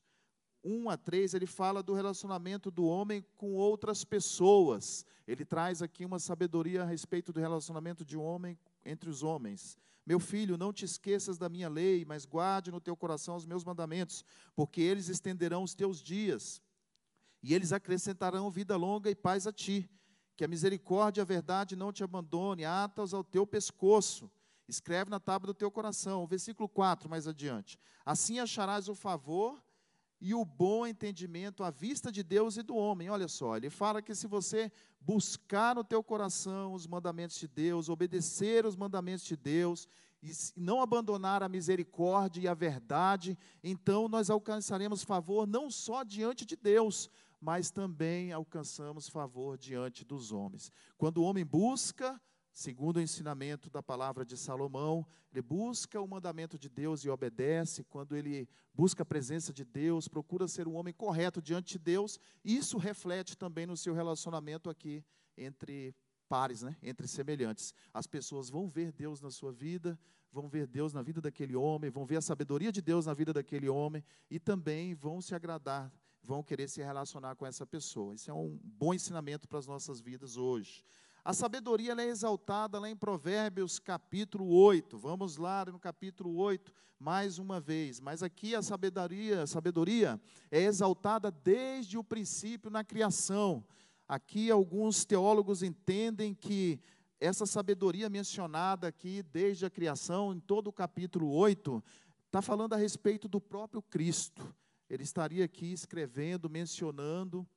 1 0.63 0.89
a 0.89 0.97
3, 0.97 1.33
ele 1.33 1.47
fala 1.47 1.81
do 1.81 1.93
relacionamento 1.93 2.69
do 2.69 2.85
homem 2.85 3.25
com 3.35 3.53
outras 3.53 4.03
pessoas. 4.03 5.05
Ele 5.27 5.43
traz 5.43 5.81
aqui 5.81 6.05
uma 6.05 6.19
sabedoria 6.19 6.83
a 6.83 6.85
respeito 6.85 7.33
do 7.33 7.39
relacionamento 7.39 8.05
de 8.05 8.17
um 8.17 8.21
homem 8.21 8.57
entre 8.85 9.09
os 9.09 9.23
homens. 9.23 9.77
Meu 10.05 10.19
filho, 10.19 10.57
não 10.57 10.73
te 10.73 10.83
esqueças 10.85 11.37
da 11.37 11.47
minha 11.47 11.69
lei, 11.69 12.03
mas 12.05 12.25
guarde 12.25 12.71
no 12.71 12.81
teu 12.81 12.95
coração 12.95 13.35
os 13.35 13.45
meus 13.45 13.63
mandamentos, 13.63 14.25
porque 14.55 14.81
eles 14.81 15.09
estenderão 15.09 15.63
os 15.63 15.73
teus 15.73 16.01
dias, 16.01 16.61
e 17.43 17.53
eles 17.53 17.71
acrescentarão 17.71 18.49
vida 18.49 18.75
longa 18.75 19.09
e 19.09 19.15
paz 19.15 19.47
a 19.47 19.51
ti. 19.51 19.89
Que 20.35 20.45
a 20.45 20.47
misericórdia 20.47 21.21
e 21.21 21.23
a 21.23 21.25
verdade 21.25 21.75
não 21.75 21.91
te 21.91 22.03
abandone, 22.03 22.65
atas 22.65 23.13
ao 23.13 23.23
teu 23.23 23.45
pescoço. 23.45 24.31
Escreve 24.67 25.09
na 25.09 25.19
tábua 25.19 25.47
do 25.47 25.53
teu 25.53 25.69
coração. 25.69 26.25
Versículo 26.25 26.69
4, 26.69 27.09
mais 27.09 27.27
adiante. 27.27 27.77
Assim 28.05 28.39
acharás 28.39 28.87
o 28.87 28.95
favor 28.95 29.61
e 30.21 30.35
o 30.35 30.45
bom 30.45 30.85
entendimento 30.85 31.63
à 31.63 31.71
vista 31.71 32.11
de 32.11 32.21
Deus 32.21 32.55
e 32.55 32.61
do 32.61 32.75
homem. 32.75 33.09
Olha 33.09 33.27
só, 33.27 33.57
ele 33.57 33.71
fala 33.71 34.01
que 34.01 34.13
se 34.13 34.27
você 34.27 34.71
buscar 35.01 35.75
no 35.75 35.83
teu 35.83 36.03
coração 36.03 36.73
os 36.73 36.85
mandamentos 36.85 37.37
de 37.37 37.47
Deus, 37.47 37.89
obedecer 37.89 38.65
os 38.65 38.75
mandamentos 38.75 39.25
de 39.25 39.35
Deus, 39.35 39.87
e 40.21 40.31
não 40.55 40.79
abandonar 40.79 41.41
a 41.41 41.49
misericórdia 41.49 42.41
e 42.41 42.47
a 42.47 42.53
verdade, 42.53 43.35
então 43.63 44.07
nós 44.07 44.29
alcançaremos 44.29 45.03
favor 45.03 45.47
não 45.47 45.71
só 45.71 46.03
diante 46.03 46.45
de 46.45 46.55
Deus, 46.55 47.09
mas 47.39 47.71
também 47.71 48.31
alcançamos 48.31 49.09
favor 49.09 49.57
diante 49.57 50.05
dos 50.05 50.31
homens. 50.31 50.71
Quando 50.95 51.17
o 51.17 51.23
homem 51.23 51.43
busca 51.43 52.21
Segundo 52.53 52.97
o 52.97 53.01
ensinamento 53.01 53.69
da 53.69 53.81
palavra 53.81 54.25
de 54.25 54.35
Salomão, 54.35 55.05
ele 55.31 55.41
busca 55.41 56.01
o 56.01 56.07
mandamento 56.07 56.59
de 56.59 56.67
Deus 56.67 57.03
e 57.05 57.09
obedece. 57.09 57.83
Quando 57.85 58.15
ele 58.15 58.47
busca 58.73 59.03
a 59.03 59.05
presença 59.05 59.53
de 59.53 59.63
Deus, 59.63 60.07
procura 60.07 60.47
ser 60.47 60.67
um 60.67 60.75
homem 60.75 60.93
correto 60.93 61.41
diante 61.41 61.73
de 61.73 61.79
Deus, 61.79 62.19
isso 62.43 62.77
reflete 62.77 63.37
também 63.37 63.65
no 63.65 63.77
seu 63.77 63.93
relacionamento 63.93 64.69
aqui 64.69 65.03
entre 65.37 65.95
pares, 66.27 66.61
né? 66.61 66.77
entre 66.81 67.07
semelhantes. 67.07 67.73
As 67.93 68.05
pessoas 68.05 68.49
vão 68.49 68.67
ver 68.67 68.91
Deus 68.91 69.21
na 69.21 69.31
sua 69.31 69.51
vida, 69.51 69.97
vão 70.31 70.47
ver 70.47 70.67
Deus 70.67 70.93
na 70.93 71.01
vida 71.01 71.21
daquele 71.21 71.55
homem, 71.55 71.89
vão 71.89 72.05
ver 72.05 72.17
a 72.17 72.21
sabedoria 72.21 72.71
de 72.71 72.81
Deus 72.81 73.05
na 73.05 73.13
vida 73.13 73.33
daquele 73.33 73.67
homem 73.67 74.03
e 74.29 74.39
também 74.39 74.93
vão 74.93 75.21
se 75.21 75.35
agradar, 75.35 75.91
vão 76.21 76.43
querer 76.43 76.69
se 76.69 76.81
relacionar 76.81 77.35
com 77.35 77.45
essa 77.45 77.65
pessoa. 77.65 78.15
Isso 78.15 78.29
é 78.29 78.33
um 78.33 78.57
bom 78.63 78.93
ensinamento 78.93 79.47
para 79.47 79.59
as 79.59 79.67
nossas 79.67 79.99
vidas 79.99 80.37
hoje. 80.37 80.85
A 81.23 81.33
sabedoria 81.33 81.93
é 81.93 82.07
exaltada 82.07 82.79
lá 82.79 82.89
em 82.89 82.95
Provérbios 82.95 83.77
capítulo 83.77 84.49
8. 84.49 84.97
Vamos 84.97 85.37
lá 85.37 85.63
no 85.65 85.77
capítulo 85.77 86.35
8 86.35 86.73
mais 86.97 87.37
uma 87.37 87.59
vez. 87.59 87.99
Mas 87.99 88.23
aqui 88.23 88.55
a 88.55 88.61
sabedoria, 88.63 89.43
a 89.43 89.47
sabedoria 89.47 90.19
é 90.49 90.63
exaltada 90.63 91.29
desde 91.29 91.95
o 91.95 92.03
princípio 92.03 92.71
na 92.71 92.83
criação. 92.83 93.63
Aqui 94.07 94.49
alguns 94.49 95.05
teólogos 95.05 95.61
entendem 95.61 96.33
que 96.33 96.79
essa 97.19 97.45
sabedoria 97.45 98.09
mencionada 98.09 98.87
aqui 98.87 99.21
desde 99.21 99.63
a 99.63 99.69
criação, 99.69 100.33
em 100.33 100.39
todo 100.39 100.69
o 100.69 100.73
capítulo 100.73 101.31
8, 101.31 101.83
está 102.25 102.41
falando 102.41 102.73
a 102.73 102.77
respeito 102.77 103.27
do 103.27 103.39
próprio 103.39 103.83
Cristo. 103.83 104.55
Ele 104.89 105.03
estaria 105.03 105.45
aqui 105.45 105.71
escrevendo, 105.71 106.49
mencionando 106.49 107.47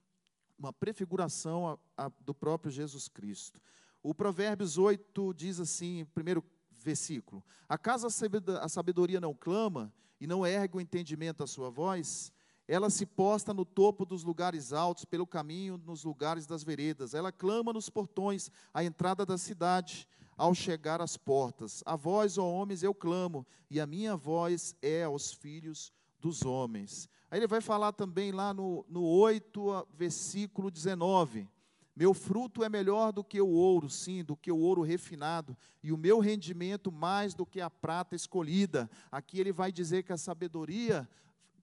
uma 0.58 0.72
prefiguração 0.72 1.68
a, 1.68 2.06
a, 2.06 2.10
do 2.20 2.34
próprio 2.34 2.70
Jesus 2.70 3.08
Cristo. 3.08 3.60
O 4.02 4.14
Provérbios 4.14 4.78
8 4.78 5.34
diz 5.34 5.58
assim, 5.60 6.06
primeiro 6.14 6.44
versículo: 6.70 7.42
Acaso 7.68 8.06
a 8.06 8.68
sabedoria 8.68 9.20
não 9.20 9.34
clama 9.34 9.92
e 10.20 10.26
não 10.26 10.46
ergue 10.46 10.76
o 10.76 10.80
entendimento 10.80 11.42
à 11.42 11.46
sua 11.46 11.70
voz? 11.70 12.32
Ela 12.66 12.88
se 12.88 13.04
posta 13.04 13.52
no 13.52 13.64
topo 13.64 14.06
dos 14.06 14.24
lugares 14.24 14.72
altos, 14.72 15.04
pelo 15.04 15.26
caminho, 15.26 15.76
nos 15.76 16.02
lugares 16.04 16.46
das 16.46 16.64
veredas. 16.64 17.12
Ela 17.12 17.30
clama 17.30 17.72
nos 17.72 17.90
portões, 17.90 18.50
à 18.72 18.82
entrada 18.82 19.26
da 19.26 19.36
cidade, 19.36 20.08
ao 20.36 20.54
chegar 20.54 21.00
às 21.00 21.16
portas. 21.16 21.82
A 21.84 21.94
voz, 21.94 22.38
ó 22.38 22.50
homens, 22.50 22.82
eu 22.82 22.94
clamo, 22.94 23.46
e 23.70 23.80
a 23.80 23.86
minha 23.86 24.16
voz 24.16 24.74
é 24.80 25.04
aos 25.04 25.32
filhos 25.32 25.92
dos 26.18 26.42
homens. 26.42 27.08
Aí 27.34 27.40
ele 27.40 27.48
vai 27.48 27.60
falar 27.60 27.90
também 27.90 28.30
lá 28.30 28.54
no, 28.54 28.86
no 28.88 29.02
8, 29.02 29.88
versículo 29.92 30.70
19. 30.70 31.48
Meu 31.96 32.14
fruto 32.14 32.62
é 32.62 32.68
melhor 32.68 33.12
do 33.12 33.24
que 33.24 33.40
o 33.40 33.48
ouro, 33.48 33.90
sim, 33.90 34.22
do 34.22 34.36
que 34.36 34.52
o 34.52 34.56
ouro 34.56 34.82
refinado, 34.82 35.56
e 35.82 35.90
o 35.90 35.96
meu 35.96 36.20
rendimento 36.20 36.92
mais 36.92 37.34
do 37.34 37.44
que 37.44 37.60
a 37.60 37.68
prata 37.68 38.14
escolhida. 38.14 38.88
Aqui 39.10 39.40
ele 39.40 39.50
vai 39.50 39.72
dizer 39.72 40.04
que 40.04 40.12
a 40.12 40.16
sabedoria, 40.16 41.08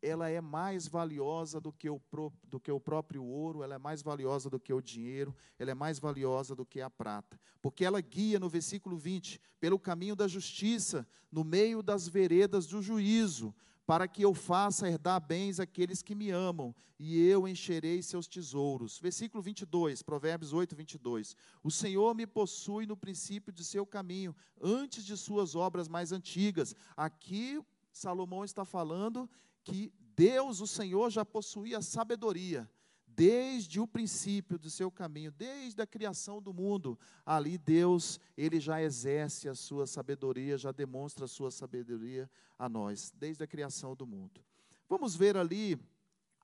ela 0.01 0.27
é 0.27 0.41
mais 0.41 0.89
valiosa 0.89 1.61
do 1.61 1.71
que, 1.71 1.89
o, 1.89 2.01
do 2.43 2.59
que 2.59 2.69
o 2.69 2.77
próprio 2.77 3.23
ouro, 3.23 3.63
ela 3.63 3.75
é 3.75 3.77
mais 3.77 4.01
valiosa 4.01 4.49
do 4.49 4.59
que 4.59 4.73
o 4.73 4.81
dinheiro, 4.81 5.33
ela 5.57 5.71
é 5.71 5.73
mais 5.73 5.99
valiosa 5.99 6.53
do 6.53 6.65
que 6.65 6.81
a 6.81 6.89
prata. 6.89 7.39
Porque 7.61 7.85
ela 7.85 8.01
guia, 8.01 8.41
no 8.41 8.49
versículo 8.49 8.97
20, 8.97 9.39
pelo 9.57 9.79
caminho 9.79 10.17
da 10.17 10.27
justiça, 10.27 11.07
no 11.31 11.45
meio 11.45 11.81
das 11.81 12.09
veredas 12.09 12.67
do 12.67 12.81
juízo 12.81 13.55
para 13.91 14.07
que 14.07 14.23
eu 14.23 14.33
faça 14.33 14.87
herdar 14.87 15.19
bens 15.19 15.59
aqueles 15.59 16.01
que 16.01 16.15
me 16.15 16.29
amam, 16.29 16.73
e 16.97 17.19
eu 17.27 17.45
encherei 17.45 18.01
seus 18.01 18.25
tesouros. 18.25 18.97
Versículo 18.97 19.43
22, 19.43 20.01
Provérbios 20.01 20.53
8, 20.53 20.73
22. 20.73 21.35
O 21.61 21.69
Senhor 21.69 22.15
me 22.15 22.25
possui 22.25 22.85
no 22.85 22.95
princípio 22.95 23.51
de 23.51 23.65
seu 23.65 23.85
caminho, 23.85 24.33
antes 24.61 25.03
de 25.03 25.17
suas 25.17 25.55
obras 25.55 25.89
mais 25.89 26.13
antigas. 26.13 26.73
Aqui, 26.95 27.61
Salomão 27.91 28.45
está 28.45 28.63
falando 28.63 29.29
que 29.61 29.91
Deus, 30.15 30.61
o 30.61 30.67
Senhor, 30.67 31.09
já 31.09 31.25
possuía 31.25 31.81
sabedoria 31.81 32.71
desde 33.15 33.79
o 33.79 33.87
princípio 33.87 34.57
do 34.57 34.69
seu 34.69 34.91
caminho, 34.91 35.31
desde 35.31 35.81
a 35.81 35.87
criação 35.87 36.41
do 36.41 36.53
mundo, 36.53 36.97
ali 37.25 37.57
Deus, 37.57 38.19
ele 38.37 38.59
já 38.59 38.81
exerce 38.81 39.49
a 39.49 39.55
sua 39.55 39.85
sabedoria, 39.85 40.57
já 40.57 40.71
demonstra 40.71 41.25
a 41.25 41.27
sua 41.27 41.51
sabedoria 41.51 42.29
a 42.57 42.69
nós, 42.69 43.11
desde 43.15 43.43
a 43.43 43.47
criação 43.47 43.95
do 43.95 44.05
mundo. 44.05 44.41
Vamos 44.87 45.15
ver 45.15 45.37
ali 45.37 45.79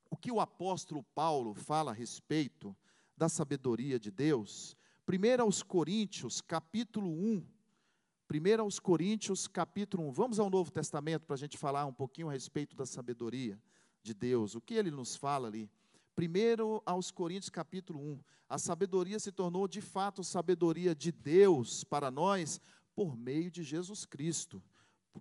o 0.10 0.16
que 0.16 0.32
o 0.32 0.40
apóstolo 0.40 1.04
Paulo 1.16 1.54
fala 1.54 1.92
a 1.92 1.94
respeito 1.94 2.76
da 3.16 3.28
sabedoria 3.28 4.00
de 4.00 4.12
Deus. 4.12 4.76
Primeiro 5.06 5.44
aos 5.44 5.64
Coríntios, 5.64 6.42
capítulo 6.42 7.10
1. 7.10 7.46
Primeiro 8.28 8.64
aos 8.64 8.80
Coríntios, 8.80 9.48
capítulo 9.48 10.08
1. 10.10 10.12
Vamos 10.12 10.40
ao 10.40 10.50
Novo 10.50 10.72
Testamento 10.72 11.26
para 11.26 11.36
a 11.36 11.40
gente 11.40 11.58
falar 11.58 11.86
um 11.86 11.94
pouquinho 11.94 12.30
a 12.30 12.34
respeito 12.34 12.76
da 12.76 12.86
sabedoria 12.86 13.60
de 14.04 14.14
Deus. 14.14 14.56
O 14.56 14.62
que 14.62 14.74
ele 14.74 14.92
nos 14.92 15.16
fala 15.16 15.48
ali? 15.48 15.70
Primeiro 16.18 16.82
aos 16.84 17.12
Coríntios 17.12 17.52
capítulo 17.52 18.00
1, 18.00 18.20
a 18.50 18.58
sabedoria 18.58 19.20
se 19.20 19.32
tornou 19.32 19.68
de 19.68 19.82
fato 19.82 20.24
sabedoria 20.24 20.96
de 20.96 21.12
Deus 21.12 21.84
para 21.84 22.10
nós 22.10 22.60
por 22.96 23.16
meio 23.16 23.52
de 23.52 23.62
Jesus 23.62 24.04
Cristo, 24.04 24.60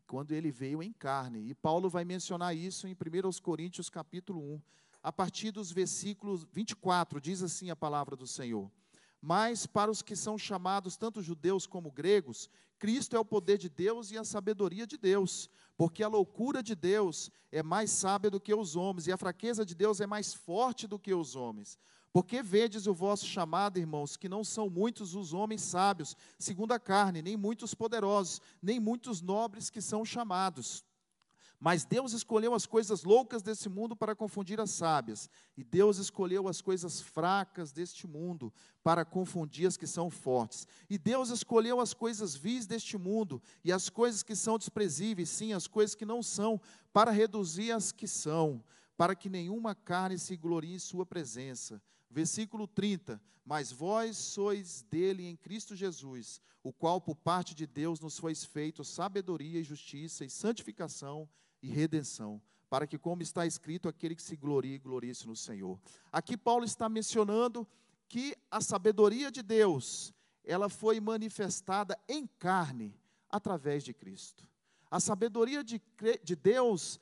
quando 0.07 0.33
ele 0.33 0.51
veio 0.51 0.83
em 0.83 0.95
carne. 0.95 1.51
E 1.51 1.55
Paulo 1.55 1.91
vai 1.91 2.03
mencionar 2.03 2.57
isso 2.57 2.89
em 2.89 2.95
1 2.95 3.27
aos 3.27 3.39
Coríntios 3.39 3.91
capítulo 3.91 4.41
1, 4.41 4.63
a 5.03 5.13
partir 5.13 5.51
dos 5.51 5.71
versículos 5.71 6.47
24, 6.51 7.21
diz 7.21 7.43
assim 7.43 7.69
a 7.69 7.77
palavra 7.77 8.17
do 8.17 8.27
Senhor: 8.27 8.73
mas 9.21 9.67
para 9.67 9.91
os 9.91 10.03
que 10.03 10.15
são 10.15 10.37
chamados, 10.39 10.97
tanto 10.97 11.23
judeus 11.23 11.67
como 11.67 11.91
gregos, 11.91 12.49
Cristo 12.79 13.17
é 13.17 13.19
o 13.19 13.25
poder 13.25 13.59
de 13.59 13.69
Deus 13.69 14.11
e 14.11 14.19
a 14.19 14.25
sabedoria 14.25 14.87
de 14.87 14.99
Deus, 14.99 15.49
porque 15.77 16.03
a 16.03 16.09
loucura 16.09 16.63
de 16.63 16.75
Deus 16.75 17.31
é 17.51 17.63
mais 17.63 17.91
sábia 17.91 18.31
do 18.31 18.41
que 18.41 18.55
os 18.55 18.77
homens, 18.77 19.07
e 19.07 19.13
a 19.13 19.17
fraqueza 19.17 19.65
de 19.65 19.75
Deus 19.75 20.01
é 20.01 20.07
mais 20.07 20.35
forte 20.35 20.87
do 20.87 20.99
que 20.99 21.15
os 21.15 21.35
homens. 21.35 21.79
Porque 22.13 22.43
vedes 22.43 22.87
o 22.87 22.95
vosso 22.95 23.27
chamado, 23.27 23.79
irmãos, 23.79 24.17
que 24.17 24.29
não 24.29 24.43
são 24.43 24.71
muitos 24.71 25.15
os 25.15 25.35
homens 25.35 25.63
sábios, 25.63 26.17
segundo 26.39 26.73
a 26.73 26.79
carne, 26.79 27.21
nem 27.21 27.37
muitos 27.37 27.75
poderosos, 27.75 28.41
nem 28.63 28.81
muitos 28.81 29.21
nobres 29.21 29.69
que 29.69 29.83
são 29.83 30.05
chamados. 30.05 30.83
Mas 31.59 31.85
Deus 31.85 32.13
escolheu 32.13 32.53
as 32.53 32.67
coisas 32.67 33.03
loucas 33.03 33.43
desse 33.43 33.69
mundo 33.69 33.97
para 33.97 34.15
confundir 34.15 34.61
as 34.61 34.71
sábias, 34.71 35.31
e 35.57 35.65
Deus 35.65 35.97
escolheu 35.97 36.49
as 36.49 36.61
coisas 36.61 37.01
fracas 37.01 37.73
deste 37.73 38.07
mundo 38.07 38.53
para 38.83 39.05
confundir 39.05 39.67
as 39.67 39.77
que 39.77 39.87
são 39.87 40.11
fortes. 40.11 40.67
E 40.89 40.99
Deus 40.99 41.31
escolheu 41.31 41.81
as 41.81 41.95
coisas 41.95 42.37
vis 42.37 42.67
deste 42.67 42.99
mundo 42.99 43.43
e 43.65 43.73
as 43.73 43.89
coisas 43.89 44.23
que 44.23 44.37
são 44.37 44.59
desprezíveis, 44.59 45.31
sim, 45.31 45.55
as 45.55 45.67
coisas 45.67 45.95
que 45.95 46.05
não 46.05 46.23
são, 46.23 46.61
para 46.93 47.11
reduzir 47.11 47.73
as 47.73 47.91
que 47.91 48.07
são, 48.07 48.63
para 48.97 49.15
que 49.15 49.31
nenhuma 49.31 49.75
carne 49.75 50.19
se 50.19 50.37
glorie 50.37 50.75
em 50.75 50.79
sua 50.79 51.07
presença. 51.07 51.83
Versículo 52.11 52.67
30: 52.67 53.21
Mas 53.45 53.73
vós 53.73 54.19
sois 54.19 54.83
dele 54.91 55.27
em 55.27 55.37
Cristo 55.37 55.75
Jesus, 55.75 56.39
o 56.63 56.71
qual 56.71 57.01
por 57.01 57.17
parte 57.17 57.55
de 57.55 57.67
Deus 57.67 57.99
nos 57.99 58.19
foi 58.19 58.35
feito 58.35 58.85
sabedoria 58.85 59.59
e 59.59 59.65
justiça 59.65 60.23
e 60.23 60.29
santificação 60.31 61.27
e 61.67 61.71
redenção, 61.71 62.41
para 62.69 62.87
que, 62.87 62.99
como 62.99 63.23
está 63.23 63.45
escrito, 63.47 63.89
aquele 63.89 64.15
que 64.15 64.23
se 64.23 64.37
glorie, 64.37 64.79
glorie-se 64.79 65.27
no 65.27 65.37
Senhor. 65.37 65.79
Aqui 66.13 66.37
Paulo 66.37 66.65
está 66.65 66.89
mencionando 66.89 67.67
que 68.09 68.37
a 68.51 68.61
sabedoria 68.61 69.31
de 69.31 69.43
Deus, 69.43 70.15
ela 70.45 70.69
foi 70.69 71.01
manifestada 71.01 71.99
em 72.09 72.27
carne 72.27 72.95
através 73.29 73.83
de 73.83 73.93
Cristo. 73.93 74.49
A 74.91 75.01
sabedoria 75.01 75.65
de, 75.65 75.83
de 76.23 76.37
Deus 76.37 77.01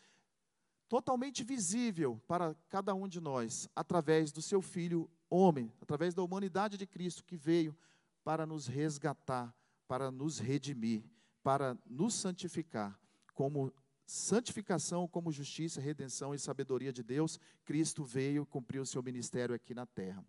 totalmente 0.88 1.44
visível 1.44 2.20
para 2.26 2.54
cada 2.68 2.94
um 2.94 3.06
de 3.06 3.20
nós, 3.20 3.68
através 3.74 4.32
do 4.32 4.40
seu 4.40 4.62
Filho 4.62 5.10
homem, 5.28 5.72
através 5.80 6.14
da 6.14 6.22
humanidade 6.22 6.78
de 6.78 6.86
Cristo 6.86 7.24
que 7.24 7.36
veio 7.36 7.76
para 8.22 8.46
nos 8.46 8.66
resgatar, 8.66 9.54
para 9.86 10.10
nos 10.10 10.38
redimir, 10.38 11.04
para 11.42 11.76
nos 11.84 12.14
santificar, 12.14 12.98
como 13.34 13.72
santificação, 14.06 15.08
como 15.08 15.32
justiça, 15.32 15.80
redenção 15.80 16.34
e 16.34 16.38
sabedoria 16.38 16.92
de 16.92 17.02
Deus, 17.02 17.38
Cristo 17.64 18.04
veio 18.04 18.44
cumprir 18.46 18.80
o 18.80 18.86
seu 18.86 19.02
ministério 19.02 19.54
aqui 19.54 19.74
na 19.74 19.86
terra. 19.86 20.24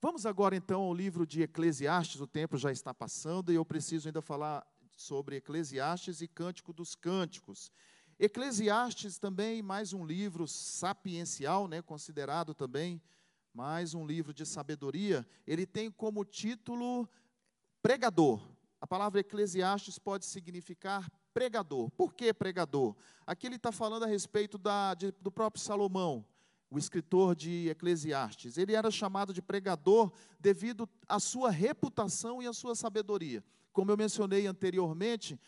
Vamos 0.00 0.26
agora 0.26 0.56
então 0.56 0.82
ao 0.82 0.92
livro 0.92 1.26
de 1.26 1.42
Eclesiastes, 1.42 2.20
o 2.20 2.26
tempo 2.26 2.58
já 2.58 2.72
está 2.72 2.92
passando 2.92 3.52
e 3.52 3.54
eu 3.54 3.64
preciso 3.64 4.08
ainda 4.08 4.20
falar 4.20 4.66
sobre 4.90 5.36
Eclesiastes 5.36 6.20
e 6.20 6.28
Cântico 6.28 6.72
dos 6.72 6.94
Cânticos. 6.94 7.70
Eclesiastes 8.18 9.18
também, 9.18 9.62
mais 9.62 9.92
um 9.92 10.04
livro 10.04 10.46
sapiencial, 10.46 11.66
né, 11.66 11.80
considerado 11.80 12.54
também 12.54 13.00
mais 13.54 13.94
um 13.94 14.06
livro 14.06 14.32
de 14.32 14.46
sabedoria. 14.46 15.26
Ele 15.46 15.66
tem 15.66 15.90
como 15.90 16.24
título 16.24 17.08
pregador. 17.82 18.40
A 18.80 18.86
palavra 18.86 19.20
Eclesiastes 19.20 19.98
pode 19.98 20.24
significar 20.26 21.10
pregador. 21.32 21.90
Por 21.90 22.14
que 22.14 22.32
pregador? 22.32 22.94
Aqui 23.26 23.46
ele 23.46 23.56
está 23.56 23.72
falando 23.72 24.04
a 24.04 24.08
respeito 24.08 24.58
da, 24.58 24.94
de, 24.94 25.12
do 25.20 25.30
próprio 25.30 25.62
Salomão, 25.62 26.24
o 26.70 26.78
escritor 26.78 27.34
de 27.34 27.68
Eclesiastes. 27.68 28.56
Ele 28.56 28.74
era 28.74 28.90
chamado 28.90 29.32
de 29.32 29.42
pregador 29.42 30.12
devido 30.38 30.88
à 31.08 31.18
sua 31.18 31.50
reputação 31.50 32.42
e 32.42 32.46
à 32.46 32.52
sua 32.52 32.74
sabedoria. 32.74 33.42
Como 33.72 33.90
eu 33.90 33.96
mencionei 33.96 34.46
anteriormente, 34.46 35.38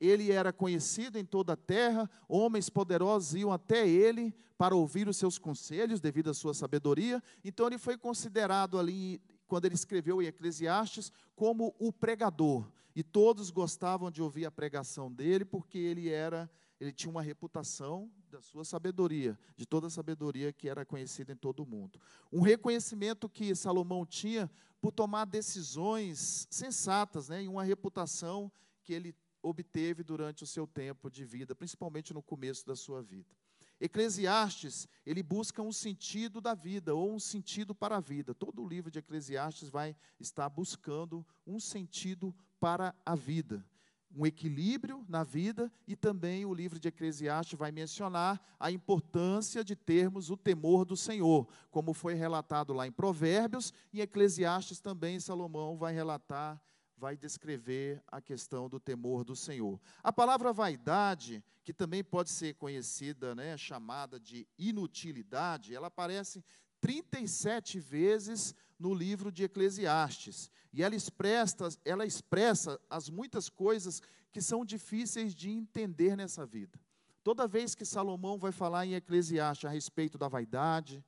ele 0.00 0.32
era 0.32 0.52
conhecido 0.52 1.16
em 1.16 1.24
toda 1.24 1.52
a 1.52 1.56
terra, 1.56 2.10
homens 2.28 2.68
poderosos 2.68 3.34
iam 3.34 3.52
até 3.52 3.88
ele 3.88 4.34
para 4.58 4.74
ouvir 4.74 5.08
os 5.08 5.16
seus 5.16 5.38
conselhos 5.38 6.00
devido 6.00 6.30
à 6.30 6.34
sua 6.34 6.54
sabedoria. 6.54 7.22
Então 7.44 7.66
ele 7.66 7.78
foi 7.78 7.96
considerado 7.96 8.78
ali 8.78 9.20
quando 9.46 9.64
ele 9.64 9.74
escreveu 9.74 10.22
em 10.22 10.26
Eclesiastes, 10.26 11.12
como 11.36 11.74
o 11.78 11.92
pregador. 11.92 12.66
E 12.94 13.02
todos 13.02 13.50
gostavam 13.50 14.10
de 14.10 14.22
ouvir 14.22 14.44
a 14.44 14.50
pregação 14.50 15.10
dele, 15.10 15.44
porque 15.44 15.78
ele 15.78 16.08
era, 16.08 16.50
ele 16.80 16.92
tinha 16.92 17.10
uma 17.10 17.22
reputação 17.22 18.10
da 18.30 18.40
sua 18.40 18.64
sabedoria, 18.64 19.38
de 19.56 19.66
toda 19.66 19.86
a 19.86 19.90
sabedoria 19.90 20.52
que 20.52 20.68
era 20.68 20.84
conhecida 20.84 21.32
em 21.32 21.36
todo 21.36 21.62
o 21.62 21.66
mundo. 21.66 22.00
Um 22.32 22.40
reconhecimento 22.40 23.28
que 23.28 23.54
Salomão 23.54 24.04
tinha 24.04 24.50
por 24.80 24.90
tomar 24.90 25.26
decisões 25.26 26.46
sensatas, 26.50 27.28
né, 27.28 27.44
e 27.44 27.48
uma 27.48 27.62
reputação 27.62 28.50
que 28.82 28.92
ele 28.92 29.14
obteve 29.42 30.02
durante 30.02 30.44
o 30.44 30.46
seu 30.46 30.66
tempo 30.66 31.10
de 31.10 31.24
vida, 31.24 31.54
principalmente 31.54 32.12
no 32.12 32.22
começo 32.22 32.66
da 32.66 32.76
sua 32.76 33.02
vida. 33.02 33.34
Eclesiastes, 33.82 34.88
ele 35.04 35.24
busca 35.24 35.60
um 35.60 35.72
sentido 35.72 36.40
da 36.40 36.54
vida, 36.54 36.94
ou 36.94 37.12
um 37.12 37.18
sentido 37.18 37.74
para 37.74 37.96
a 37.96 38.00
vida. 38.00 38.32
Todo 38.32 38.62
o 38.62 38.68
livro 38.68 38.92
de 38.92 39.00
Eclesiastes 39.00 39.68
vai 39.68 39.96
estar 40.20 40.48
buscando 40.48 41.26
um 41.44 41.58
sentido 41.58 42.32
para 42.60 42.94
a 43.04 43.16
vida, 43.16 43.66
um 44.14 44.24
equilíbrio 44.24 45.04
na 45.08 45.24
vida, 45.24 45.70
e 45.84 45.96
também 45.96 46.44
o 46.44 46.54
livro 46.54 46.78
de 46.78 46.86
Eclesiastes 46.86 47.58
vai 47.58 47.72
mencionar 47.72 48.40
a 48.60 48.70
importância 48.70 49.64
de 49.64 49.74
termos 49.74 50.30
o 50.30 50.36
temor 50.36 50.84
do 50.84 50.96
Senhor, 50.96 51.48
como 51.68 51.92
foi 51.92 52.14
relatado 52.14 52.72
lá 52.72 52.86
em 52.86 52.92
Provérbios, 52.92 53.72
e 53.92 54.00
Eclesiastes 54.00 54.78
também 54.78 55.18
Salomão 55.18 55.76
vai 55.76 55.92
relatar 55.92 56.62
vai 57.02 57.16
descrever 57.16 58.00
a 58.06 58.20
questão 58.20 58.68
do 58.68 58.78
temor 58.78 59.24
do 59.24 59.34
Senhor. 59.34 59.80
A 60.04 60.12
palavra 60.12 60.52
vaidade, 60.52 61.42
que 61.64 61.72
também 61.72 62.04
pode 62.04 62.30
ser 62.30 62.54
conhecida, 62.54 63.34
né, 63.34 63.56
chamada 63.56 64.20
de 64.20 64.46
inutilidade, 64.56 65.74
ela 65.74 65.88
aparece 65.88 66.44
37 66.80 67.80
vezes 67.80 68.54
no 68.78 68.94
livro 68.94 69.32
de 69.32 69.42
Eclesiastes. 69.42 70.48
E 70.72 70.80
ela 70.80 70.94
expressa, 70.94 71.70
ela 71.84 72.06
expressa 72.06 72.80
as 72.88 73.10
muitas 73.10 73.48
coisas 73.48 74.00
que 74.30 74.40
são 74.40 74.64
difíceis 74.64 75.34
de 75.34 75.50
entender 75.50 76.16
nessa 76.16 76.46
vida. 76.46 76.78
Toda 77.24 77.48
vez 77.48 77.74
que 77.74 77.84
Salomão 77.84 78.38
vai 78.38 78.52
falar 78.52 78.86
em 78.86 78.94
Eclesiastes 78.94 79.68
a 79.68 79.72
respeito 79.72 80.16
da 80.16 80.28
vaidade, 80.28 81.04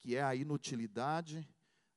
que 0.00 0.16
é 0.16 0.22
a 0.24 0.34
inutilidade, 0.34 1.48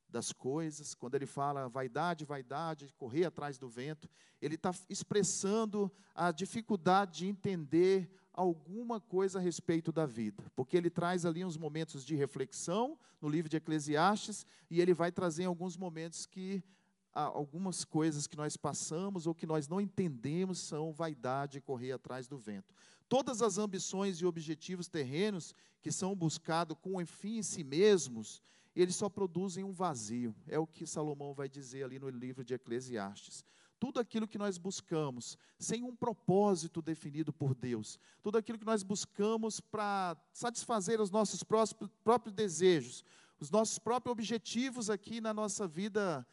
das 0.10 0.32
coisas, 0.32 0.93
quando 0.93 1.15
ele 1.15 1.26
fala 1.26 1.69
vaidade, 1.69 2.26
vaidade, 2.26 2.93
correr 2.98 3.26
atrás 3.26 3.58
do 3.58 3.69
vento, 3.69 4.10
ele 4.41 4.56
está 4.56 4.74
expressando 4.89 5.91
a 6.15 6.32
dificuldade 6.32 7.19
de 7.19 7.28
entender 7.28 8.10
alguma 8.34 9.00
coisa 9.00 9.39
a 9.39 9.41
respeito 9.41 9.91
da 9.91 10.06
vida, 10.06 10.43
porque 10.56 10.78
ele 10.78 10.89
traz 10.89 11.26
ali 11.26 11.43
uns 11.43 11.58
momentos 11.58 12.06
de 12.06 12.15
reflexão 12.15 12.98
no 13.22 13.28
livro 13.28 13.50
de 13.50 13.58
Eclesiastes 13.58 14.45
e 14.69 14.80
ele 14.80 14.93
vai 14.93 15.12
trazer 15.12 15.45
alguns 15.45 15.76
momentos 15.76 16.26
que 16.26 16.63
algumas 17.12 17.84
coisas 17.84 18.28
que 18.28 18.38
nós 18.38 18.56
passamos 18.56 19.28
ou 19.28 19.36
que 19.36 19.45
nós 19.45 19.67
não 19.67 19.82
entendemos 19.82 20.60
são 20.60 20.93
vaidade 20.93 21.58
e 21.58 21.62
correr 21.62 21.91
atrás 21.91 22.28
do 22.28 22.38
vento. 22.38 22.74
Todas 23.10 23.41
as 23.41 23.58
ambições 23.58 24.22
e 24.22 24.26
objetivos 24.26 24.88
terrenos 24.88 25.54
que 25.82 25.91
são 25.91 26.15
buscados 26.15 26.78
com 26.80 27.02
o 27.02 27.06
fim 27.06 27.39
em 27.39 27.43
si 27.43 27.63
mesmos, 27.63 28.41
eles 28.81 28.95
só 28.95 29.09
produzem 29.09 29.63
um 29.63 29.71
vazio. 29.71 30.35
É 30.47 30.57
o 30.59 30.67
que 30.67 30.85
Salomão 30.85 31.33
vai 31.33 31.49
dizer 31.49 31.83
ali 31.83 31.99
no 31.99 32.09
livro 32.09 32.43
de 32.43 32.53
Eclesiastes. 32.53 33.43
Tudo 33.79 33.99
aquilo 33.99 34.27
que 34.27 34.37
nós 34.37 34.57
buscamos 34.57 35.37
sem 35.57 35.83
um 35.83 35.95
propósito 35.95 36.81
definido 36.81 37.31
por 37.31 37.55
Deus, 37.55 37.97
tudo 38.21 38.37
aquilo 38.37 38.57
que 38.57 38.65
nós 38.65 38.83
buscamos 38.83 39.59
para 39.61 40.17
satisfazer 40.33 40.99
os 40.99 41.09
nossos 41.09 41.43
próprios, 41.43 42.33
desejos, 42.33 43.05
os 43.39 43.49
nossos 43.49 43.79
próprios 43.79 44.11
objetivos 44.11 44.89
aqui 44.89 45.21
na 45.21 45.33
nossa 45.33 45.65
vida 45.65 46.27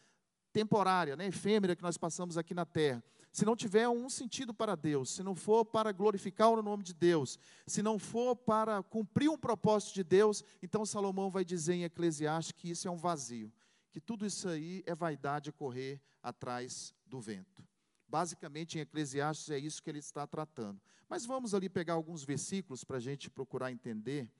temporária, 0.52 1.14
né, 1.14 1.26
efêmera 1.26 1.76
que 1.76 1.82
nós 1.82 1.96
passamos 1.96 2.36
aqui 2.36 2.52
na 2.52 2.64
terra 2.64 3.02
se 3.36 3.44
não 3.44 3.54
tiver 3.54 3.86
um 3.86 4.08
sentido 4.08 4.54
para 4.54 4.74
Deus, 4.74 5.10
se 5.10 5.22
não 5.22 5.34
for 5.34 5.62
para 5.62 5.92
glorificar 5.92 6.48
o 6.48 6.62
nome 6.62 6.82
de 6.82 6.94
Deus, 6.94 7.38
se 7.66 7.82
não 7.82 7.98
for 7.98 8.34
para 8.34 8.82
cumprir 8.82 9.28
um 9.28 9.36
propósito 9.36 9.92
de 9.92 10.02
Deus, 10.02 10.42
então 10.62 10.86
Salomão 10.86 11.28
vai 11.28 11.44
dizer 11.44 11.74
em 11.74 11.84
Eclesiastes 11.84 12.52
que 12.52 12.70
isso 12.70 12.88
é 12.88 12.90
um 12.90 12.96
vazio, 12.96 13.52
que 13.92 14.00
tudo 14.00 14.24
isso 14.24 14.48
aí 14.48 14.82
é 14.86 14.94
vaidade 14.94 15.52
correr 15.52 16.00
atrás 16.22 16.94
do 17.04 17.20
vento. 17.20 17.62
Basicamente, 18.08 18.78
em 18.78 18.80
Eclesiastes 18.80 19.50
é 19.50 19.58
isso 19.58 19.82
que 19.82 19.90
ele 19.90 19.98
está 19.98 20.26
tratando. 20.26 20.80
Mas 21.06 21.26
vamos 21.26 21.52
ali 21.52 21.68
pegar 21.68 21.92
alguns 21.92 22.24
versículos 22.24 22.84
para 22.84 22.96
a 22.96 23.00
gente 23.00 23.28
procurar 23.28 23.70
entender, 23.70 24.32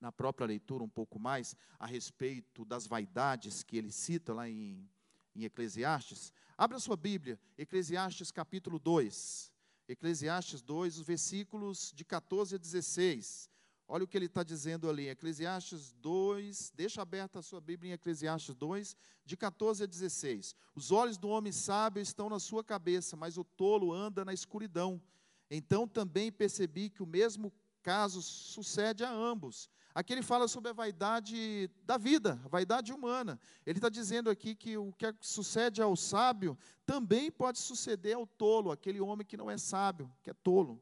na 0.00 0.12
própria 0.12 0.46
leitura, 0.46 0.84
um 0.84 0.88
pouco 0.88 1.18
mais, 1.18 1.56
a 1.76 1.86
respeito 1.86 2.64
das 2.64 2.86
vaidades 2.86 3.64
que 3.64 3.76
ele 3.76 3.90
cita 3.90 4.32
lá 4.32 4.48
em, 4.48 4.88
em 5.34 5.44
Eclesiastes. 5.44 6.32
Abra 6.56 6.78
sua 6.78 6.96
Bíblia, 6.96 7.38
Eclesiastes 7.56 8.30
capítulo 8.30 8.78
2. 8.78 9.52
Eclesiastes 9.88 10.62
2, 10.62 10.98
os 10.98 11.06
versículos 11.06 11.92
de 11.94 12.04
14 12.04 12.54
a 12.54 12.58
16. 12.58 13.50
Olha 13.88 14.04
o 14.04 14.08
que 14.08 14.16
ele 14.16 14.26
está 14.26 14.42
dizendo 14.42 14.88
ali, 14.88 15.08
Eclesiastes 15.08 15.92
2, 16.00 16.72
deixa 16.74 17.02
aberta 17.02 17.40
a 17.40 17.42
sua 17.42 17.60
Bíblia 17.60 17.90
em 17.90 17.94
Eclesiastes 17.94 18.54
2, 18.54 18.96
de 19.24 19.36
14 19.36 19.82
a 19.82 19.86
16. 19.86 20.54
Os 20.74 20.90
olhos 20.90 21.18
do 21.18 21.28
homem 21.28 21.52
sábio 21.52 22.00
estão 22.00 22.30
na 22.30 22.38
sua 22.38 22.64
cabeça, 22.64 23.16
mas 23.16 23.36
o 23.36 23.44
tolo 23.44 23.92
anda 23.92 24.24
na 24.24 24.32
escuridão. 24.32 25.02
Então 25.50 25.86
também 25.86 26.32
percebi 26.32 26.88
que 26.88 27.02
o 27.02 27.06
mesmo 27.06 27.52
casos 27.82 28.24
sucede 28.24 29.04
a 29.04 29.10
ambos. 29.12 29.68
Aqui 29.94 30.12
ele 30.12 30.22
fala 30.22 30.48
sobre 30.48 30.70
a 30.70 30.72
vaidade 30.72 31.70
da 31.84 31.98
vida, 31.98 32.40
a 32.44 32.48
vaidade 32.48 32.92
humana. 32.92 33.38
Ele 33.66 33.78
está 33.78 33.88
dizendo 33.88 34.30
aqui 34.30 34.54
que 34.54 34.76
o 34.76 34.92
que 34.92 35.06
sucede 35.20 35.82
ao 35.82 35.94
sábio 35.94 36.56
também 36.86 37.30
pode 37.30 37.58
suceder 37.58 38.16
ao 38.16 38.26
tolo, 38.26 38.70
aquele 38.70 39.00
homem 39.00 39.26
que 39.26 39.36
não 39.36 39.50
é 39.50 39.58
sábio, 39.58 40.10
que 40.22 40.30
é 40.30 40.34
tolo. 40.34 40.80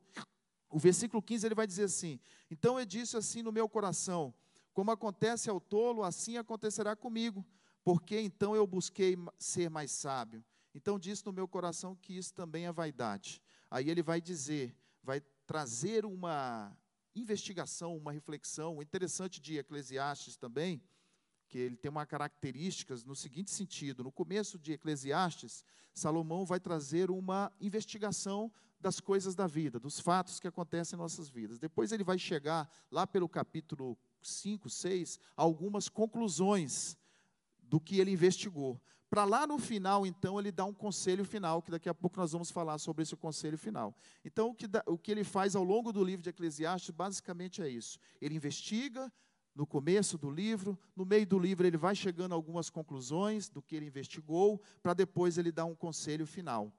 O 0.70 0.78
versículo 0.78 1.20
15 1.20 1.46
ele 1.46 1.54
vai 1.54 1.66
dizer 1.66 1.84
assim: 1.84 2.20
Então 2.50 2.78
eu 2.78 2.86
disse 2.86 3.16
assim 3.16 3.42
no 3.42 3.50
meu 3.50 3.68
coração: 3.68 4.32
Como 4.72 4.90
acontece 4.92 5.50
ao 5.50 5.60
tolo, 5.60 6.04
assim 6.04 6.36
acontecerá 6.36 6.94
comigo, 6.94 7.44
porque 7.82 8.20
então 8.20 8.54
eu 8.54 8.66
busquei 8.66 9.16
ser 9.38 9.68
mais 9.68 9.90
sábio. 9.90 10.44
Então 10.74 10.98
disse 10.98 11.26
no 11.26 11.32
meu 11.32 11.48
coração 11.48 11.96
que 11.96 12.16
isso 12.16 12.32
também 12.32 12.66
é 12.66 12.72
vaidade. 12.72 13.42
Aí 13.70 13.90
ele 13.90 14.02
vai 14.02 14.20
dizer, 14.20 14.76
vai 15.02 15.20
trazer 15.46 16.04
uma 16.04 16.76
investigação, 17.14 17.96
uma 17.96 18.12
reflexão 18.12 18.80
interessante 18.82 19.40
de 19.40 19.58
Eclesiastes 19.58 20.36
também, 20.36 20.82
que 21.48 21.58
ele 21.58 21.76
tem 21.76 21.90
uma 21.90 22.06
característica 22.06 22.94
no 23.06 23.16
seguinte 23.16 23.50
sentido: 23.50 24.04
no 24.04 24.12
começo 24.12 24.58
de 24.58 24.72
Eclesiastes, 24.72 25.64
Salomão 25.92 26.44
vai 26.44 26.60
trazer 26.60 27.10
uma 27.10 27.52
investigação 27.60 28.52
das 28.80 28.98
coisas 28.98 29.34
da 29.34 29.46
vida, 29.46 29.78
dos 29.78 30.00
fatos 30.00 30.40
que 30.40 30.48
acontecem 30.48 30.96
em 30.96 31.00
nossas 31.00 31.28
vidas. 31.28 31.58
Depois 31.58 31.92
ele 31.92 32.02
vai 32.02 32.18
chegar 32.18 32.70
lá 32.90 33.06
pelo 33.06 33.28
capítulo 33.28 33.98
5, 34.22 34.70
6, 34.70 35.18
algumas 35.36 35.88
conclusões 35.88 36.96
do 37.62 37.78
que 37.78 38.00
ele 38.00 38.10
investigou. 38.10 38.80
Para 39.10 39.24
lá 39.24 39.44
no 39.44 39.58
final, 39.58 40.06
então, 40.06 40.38
ele 40.38 40.52
dá 40.52 40.64
um 40.64 40.72
conselho 40.72 41.24
final, 41.24 41.60
que 41.60 41.70
daqui 41.72 41.88
a 41.88 41.94
pouco 41.94 42.16
nós 42.16 42.30
vamos 42.30 42.48
falar 42.52 42.78
sobre 42.78 43.02
esse 43.02 43.16
conselho 43.16 43.58
final. 43.58 43.92
Então, 44.24 44.50
o 44.50 44.54
que, 44.54 44.66
o 44.86 44.96
que 44.96 45.10
ele 45.10 45.24
faz 45.24 45.56
ao 45.56 45.64
longo 45.64 45.92
do 45.92 46.04
livro 46.04 46.22
de 46.22 46.30
Eclesiastes, 46.30 46.90
basicamente 46.90 47.60
é 47.60 47.68
isso. 47.68 47.98
Ele 48.20 48.36
investiga 48.36 49.12
no 49.52 49.66
começo 49.66 50.16
do 50.16 50.30
livro, 50.30 50.78
no 50.94 51.04
meio 51.04 51.26
do 51.26 51.40
livro 51.40 51.66
ele 51.66 51.76
vai 51.76 51.92
chegando 51.92 52.30
a 52.30 52.34
algumas 52.36 52.70
conclusões 52.70 53.48
do 53.48 53.60
que 53.60 53.74
ele 53.74 53.86
investigou, 53.86 54.62
para 54.80 54.94
depois 54.94 55.38
ele 55.38 55.50
dar 55.50 55.64
um 55.64 55.74
conselho 55.74 56.24
final. 56.24 56.72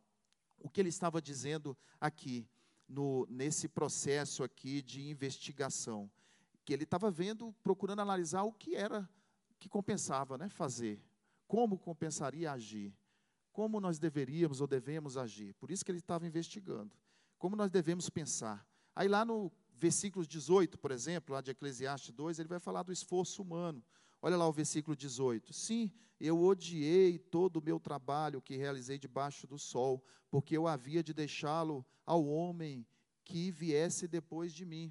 O 0.57 0.69
que 0.69 0.79
ele 0.79 0.87
estava 0.87 1.21
dizendo 1.21 1.77
aqui, 1.99 2.47
no, 2.87 3.27
nesse 3.29 3.67
processo 3.67 4.41
aqui 4.41 4.81
de 4.81 5.09
investigação, 5.09 6.09
que 6.63 6.71
ele 6.71 6.83
estava 6.83 7.11
vendo, 7.11 7.53
procurando 7.61 7.99
analisar 7.99 8.43
o 8.43 8.53
que 8.53 8.73
era 8.73 9.09
que 9.59 9.67
compensava 9.67 10.37
né, 10.37 10.47
fazer 10.47 10.97
como 11.51 11.77
compensaria 11.77 12.49
agir, 12.49 12.97
como 13.51 13.81
nós 13.81 13.99
deveríamos 13.99 14.61
ou 14.61 14.67
devemos 14.67 15.17
agir. 15.17 15.53
Por 15.55 15.69
isso 15.69 15.83
que 15.83 15.91
ele 15.91 15.97
estava 15.97 16.25
investigando. 16.25 16.95
Como 17.37 17.57
nós 17.57 17.69
devemos 17.69 18.09
pensar. 18.09 18.65
Aí 18.95 19.09
lá 19.09 19.25
no 19.25 19.51
versículo 19.73 20.25
18, 20.25 20.77
por 20.77 20.91
exemplo, 20.91 21.35
lá 21.35 21.41
de 21.41 21.51
Eclesiastes 21.51 22.13
2, 22.13 22.39
ele 22.39 22.47
vai 22.47 22.61
falar 22.61 22.83
do 22.83 22.93
esforço 22.93 23.41
humano. 23.41 23.83
Olha 24.21 24.37
lá 24.37 24.47
o 24.47 24.53
versículo 24.53 24.95
18. 24.95 25.51
Sim, 25.51 25.91
eu 26.21 26.41
odiei 26.41 27.19
todo 27.19 27.57
o 27.57 27.61
meu 27.61 27.81
trabalho 27.81 28.41
que 28.41 28.55
realizei 28.55 28.97
debaixo 28.97 29.45
do 29.45 29.59
sol, 29.59 30.01
porque 30.29 30.55
eu 30.55 30.69
havia 30.69 31.03
de 31.03 31.13
deixá-lo 31.13 31.85
ao 32.05 32.25
homem 32.25 32.87
que 33.25 33.51
viesse 33.51 34.07
depois 34.07 34.53
de 34.53 34.65
mim. 34.65 34.89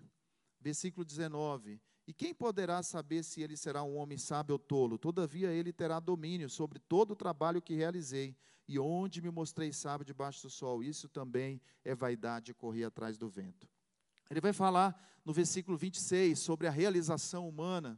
Versículo 0.61 1.07
19. 1.07 1.81
E 2.11 2.12
quem 2.12 2.35
poderá 2.35 2.83
saber 2.83 3.23
se 3.23 3.40
ele 3.40 3.57
será 3.57 3.85
um 3.85 3.96
homem 3.96 4.18
sábio 4.18 4.55
ou 4.55 4.59
tolo? 4.59 4.99
Todavia 4.99 5.53
ele 5.53 5.73
terá 5.73 6.01
domínio 6.01 6.51
sobre 6.51 6.81
todo 6.81 7.12
o 7.12 7.14
trabalho 7.14 7.62
que 7.62 7.73
realizei 7.73 8.37
e 8.66 8.81
onde 8.81 9.23
me 9.23 9.31
mostrei 9.31 9.73
sábio 9.73 10.05
debaixo 10.05 10.42
do 10.42 10.51
sol. 10.51 10.83
Isso 10.83 11.09
também 11.09 11.61
é 11.85 11.94
vaidade 11.94 12.53
correr 12.53 12.83
atrás 12.83 13.16
do 13.16 13.29
vento. 13.29 13.68
Ele 14.29 14.40
vai 14.40 14.53
falar 14.53 15.20
no 15.25 15.33
versículo 15.33 15.77
26 15.77 16.37
sobre 16.37 16.66
a 16.66 16.70
realização 16.73 17.49
humana. 17.49 17.96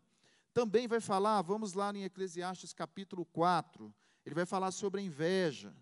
Também 0.52 0.86
vai 0.86 1.00
falar, 1.00 1.40
vamos 1.40 1.72
lá 1.72 1.90
em 1.94 2.04
Eclesiastes 2.04 2.74
capítulo 2.74 3.24
4, 3.24 3.94
ele 4.26 4.34
vai 4.34 4.44
falar 4.44 4.72
sobre 4.72 5.00
a 5.00 5.04
inveja. 5.04 5.74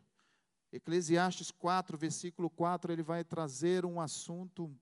Eclesiastes 0.72 1.50
4, 1.50 1.98
versículo 1.98 2.48
4, 2.48 2.92
ele 2.92 3.02
vai 3.02 3.24
trazer 3.24 3.84
um 3.84 4.00
assunto 4.00 4.72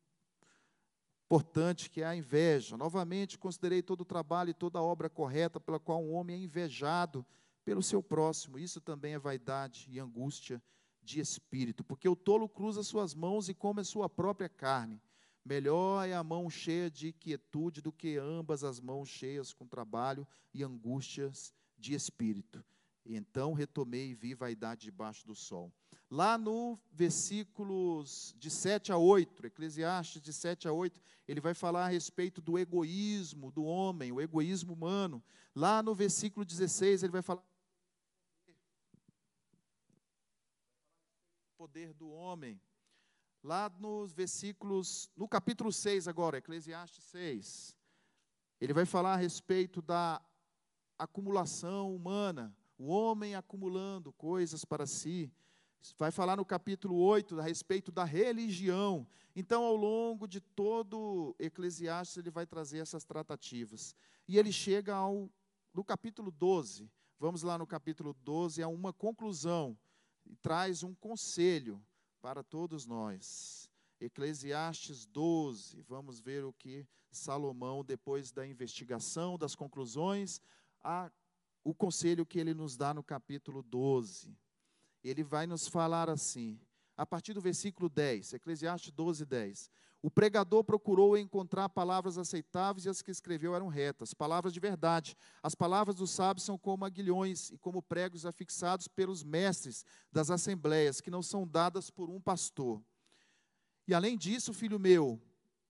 importante 1.28 1.90
que 1.90 2.00
é 2.00 2.06
a 2.06 2.16
inveja. 2.16 2.74
Novamente, 2.74 3.38
considerei 3.38 3.82
todo 3.82 4.00
o 4.00 4.04
trabalho 4.04 4.48
e 4.48 4.54
toda 4.54 4.78
a 4.78 4.82
obra 4.82 5.10
correta 5.10 5.60
pela 5.60 5.78
qual 5.78 6.02
um 6.02 6.14
homem 6.14 6.36
é 6.36 6.42
invejado 6.42 7.24
pelo 7.66 7.82
seu 7.82 8.02
próximo. 8.02 8.58
Isso 8.58 8.80
também 8.80 9.12
é 9.12 9.18
vaidade 9.18 9.86
e 9.90 10.00
angústia 10.00 10.62
de 11.02 11.20
espírito, 11.20 11.84
porque 11.84 12.08
o 12.08 12.16
tolo 12.16 12.48
cruza 12.48 12.82
suas 12.82 13.14
mãos 13.14 13.50
e 13.50 13.54
come 13.54 13.82
a 13.82 13.84
sua 13.84 14.08
própria 14.08 14.48
carne. 14.48 15.02
Melhor 15.44 16.08
é 16.08 16.14
a 16.14 16.24
mão 16.24 16.48
cheia 16.48 16.90
de 16.90 17.12
quietude 17.12 17.82
do 17.82 17.92
que 17.92 18.16
ambas 18.16 18.64
as 18.64 18.80
mãos 18.80 19.10
cheias 19.10 19.52
com 19.52 19.66
trabalho 19.66 20.26
e 20.54 20.64
angústias 20.64 21.52
de 21.76 21.92
espírito. 21.92 22.64
E 23.08 23.16
então 23.16 23.54
retomei 23.54 24.10
e 24.10 24.14
vi 24.14 24.34
vaidade 24.34 24.82
debaixo 24.82 25.26
do 25.26 25.34
sol. 25.34 25.72
Lá 26.10 26.36
no 26.36 26.78
versículos 26.92 28.34
de 28.38 28.50
7 28.50 28.92
a 28.92 28.98
8, 28.98 29.46
Eclesiastes 29.46 30.20
de 30.20 30.30
7 30.30 30.68
a 30.68 30.72
8, 30.72 31.00
ele 31.26 31.40
vai 31.40 31.54
falar 31.54 31.86
a 31.86 31.88
respeito 31.88 32.42
do 32.42 32.58
egoísmo 32.58 33.50
do 33.50 33.64
homem, 33.64 34.12
o 34.12 34.20
egoísmo 34.20 34.74
humano. 34.74 35.24
Lá 35.56 35.82
no 35.82 35.94
versículo 35.94 36.44
16, 36.44 37.02
ele 37.02 37.12
vai 37.12 37.22
falar 37.22 37.42
poder 41.56 41.94
do 41.94 42.10
homem. 42.10 42.60
Lá 43.42 43.70
nos 43.80 44.12
versículos, 44.12 45.10
no 45.16 45.26
capítulo 45.26 45.72
6 45.72 46.06
agora, 46.08 46.36
Eclesiastes 46.36 47.04
6, 47.04 47.74
ele 48.60 48.74
vai 48.74 48.84
falar 48.84 49.14
a 49.14 49.16
respeito 49.16 49.80
da 49.80 50.20
acumulação 50.98 51.94
humana, 51.94 52.54
homem 53.18 53.34
acumulando 53.34 54.12
coisas 54.12 54.64
para 54.64 54.86
si 54.86 55.28
vai 55.98 56.12
falar 56.12 56.36
no 56.36 56.44
capítulo 56.44 56.96
8 56.96 57.40
a 57.40 57.42
respeito 57.42 57.90
da 57.90 58.04
religião. 58.04 59.04
Então, 59.34 59.64
ao 59.64 59.74
longo 59.74 60.28
de 60.28 60.40
todo 60.40 61.34
Eclesiastes, 61.36 62.18
ele 62.18 62.30
vai 62.30 62.46
trazer 62.46 62.78
essas 62.78 63.04
tratativas. 63.04 63.92
E 64.28 64.38
ele 64.38 64.52
chega 64.52 64.94
ao 64.94 65.28
no 65.74 65.82
capítulo 65.82 66.30
12. 66.30 66.88
Vamos 67.18 67.42
lá 67.42 67.58
no 67.58 67.66
capítulo 67.66 68.14
12, 68.22 68.62
a 68.62 68.68
uma 68.68 68.92
conclusão 68.92 69.76
e 70.24 70.36
traz 70.36 70.84
um 70.84 70.94
conselho 70.94 71.84
para 72.22 72.44
todos 72.44 72.86
nós. 72.86 73.68
Eclesiastes 74.00 75.06
12, 75.06 75.82
vamos 75.82 76.20
ver 76.20 76.44
o 76.44 76.52
que 76.52 76.86
Salomão, 77.10 77.84
depois 77.84 78.30
da 78.30 78.46
investigação, 78.46 79.36
das 79.36 79.56
conclusões, 79.56 80.40
a, 80.80 81.10
o 81.68 81.74
conselho 81.74 82.24
que 82.24 82.38
ele 82.38 82.54
nos 82.54 82.78
dá 82.78 82.94
no 82.94 83.02
capítulo 83.02 83.62
12 83.62 84.34
ele 85.04 85.22
vai 85.22 85.46
nos 85.46 85.68
falar 85.68 86.08
assim, 86.08 86.58
a 86.96 87.04
partir 87.04 87.34
do 87.34 87.42
versículo 87.42 87.90
10, 87.90 88.32
Eclesiastes 88.32 88.90
12, 88.90 89.26
10. 89.26 89.70
O 90.00 90.10
pregador 90.10 90.64
procurou 90.64 91.16
encontrar 91.16 91.68
palavras 91.68 92.16
aceitáveis 92.16 92.86
e 92.86 92.88
as 92.88 93.02
que 93.02 93.10
escreveu 93.10 93.54
eram 93.54 93.68
retas, 93.68 94.14
palavras 94.14 94.54
de 94.54 94.60
verdade. 94.60 95.14
As 95.42 95.54
palavras 95.54 95.96
dos 95.96 96.10
sábios 96.10 96.44
são 96.44 96.56
como 96.56 96.86
aguilhões 96.86 97.50
e 97.50 97.58
como 97.58 97.82
pregos 97.82 98.24
afixados 98.24 98.88
pelos 98.88 99.22
mestres 99.22 99.84
das 100.10 100.30
assembleias, 100.30 101.02
que 101.02 101.10
não 101.10 101.22
são 101.22 101.46
dadas 101.46 101.90
por 101.90 102.08
um 102.08 102.20
pastor. 102.20 102.82
E 103.86 103.92
além 103.92 104.16
disso, 104.16 104.54
filho 104.54 104.78
meu, 104.78 105.20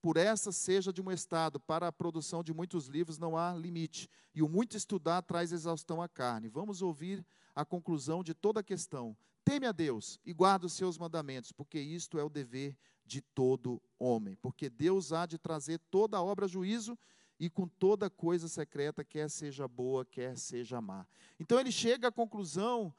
por 0.01 0.17
essa 0.17 0.53
seja 0.53 0.93
de 0.93 1.03
um 1.03 1.11
estado 1.11 1.59
para 1.59 1.89
a 1.89 1.93
produção 1.93 2.43
de 2.43 2.55
muitos 2.55 2.87
livros 2.87 3.19
não 3.19 3.37
há 3.37 3.53
limite, 3.55 4.09
e 4.35 4.43
o 4.43 4.49
muito 4.49 4.77
estudar 4.77 5.23
traz 5.23 5.53
exaustão 5.53 6.01
à 6.01 6.09
carne. 6.09 6.49
Vamos 6.49 6.83
ouvir 6.83 7.25
a 7.55 7.65
conclusão 7.65 8.23
de 8.23 8.35
toda 8.35 8.61
a 8.61 8.63
questão. 8.63 9.17
Teme 9.45 9.67
a 9.67 9.73
Deus 9.73 10.21
e 10.25 10.33
guarda 10.33 10.67
os 10.67 10.75
seus 10.75 10.99
mandamentos, 10.99 11.53
porque 11.53 11.81
isto 11.81 12.19
é 12.19 12.23
o 12.23 12.29
dever 12.29 12.77
de 13.05 13.21
todo 13.21 13.83
homem. 13.99 14.37
Porque 14.37 14.69
Deus 14.69 15.13
há 15.13 15.27
de 15.27 15.39
trazer 15.39 15.81
toda 15.91 16.19
a 16.19 16.23
obra 16.23 16.45
a 16.45 16.49
juízo 16.49 16.97
e 17.41 17.49
com 17.49 17.67
toda 17.67 18.11
coisa 18.11 18.47
secreta, 18.47 19.05
quer 19.05 19.31
seja 19.31 19.67
boa, 19.67 20.05
quer 20.05 20.37
seja 20.37 20.81
má. 20.81 21.07
Então 21.41 21.59
ele 21.59 21.73
chega 21.73 22.09
à 22.09 22.13
conclusão, 22.13 22.95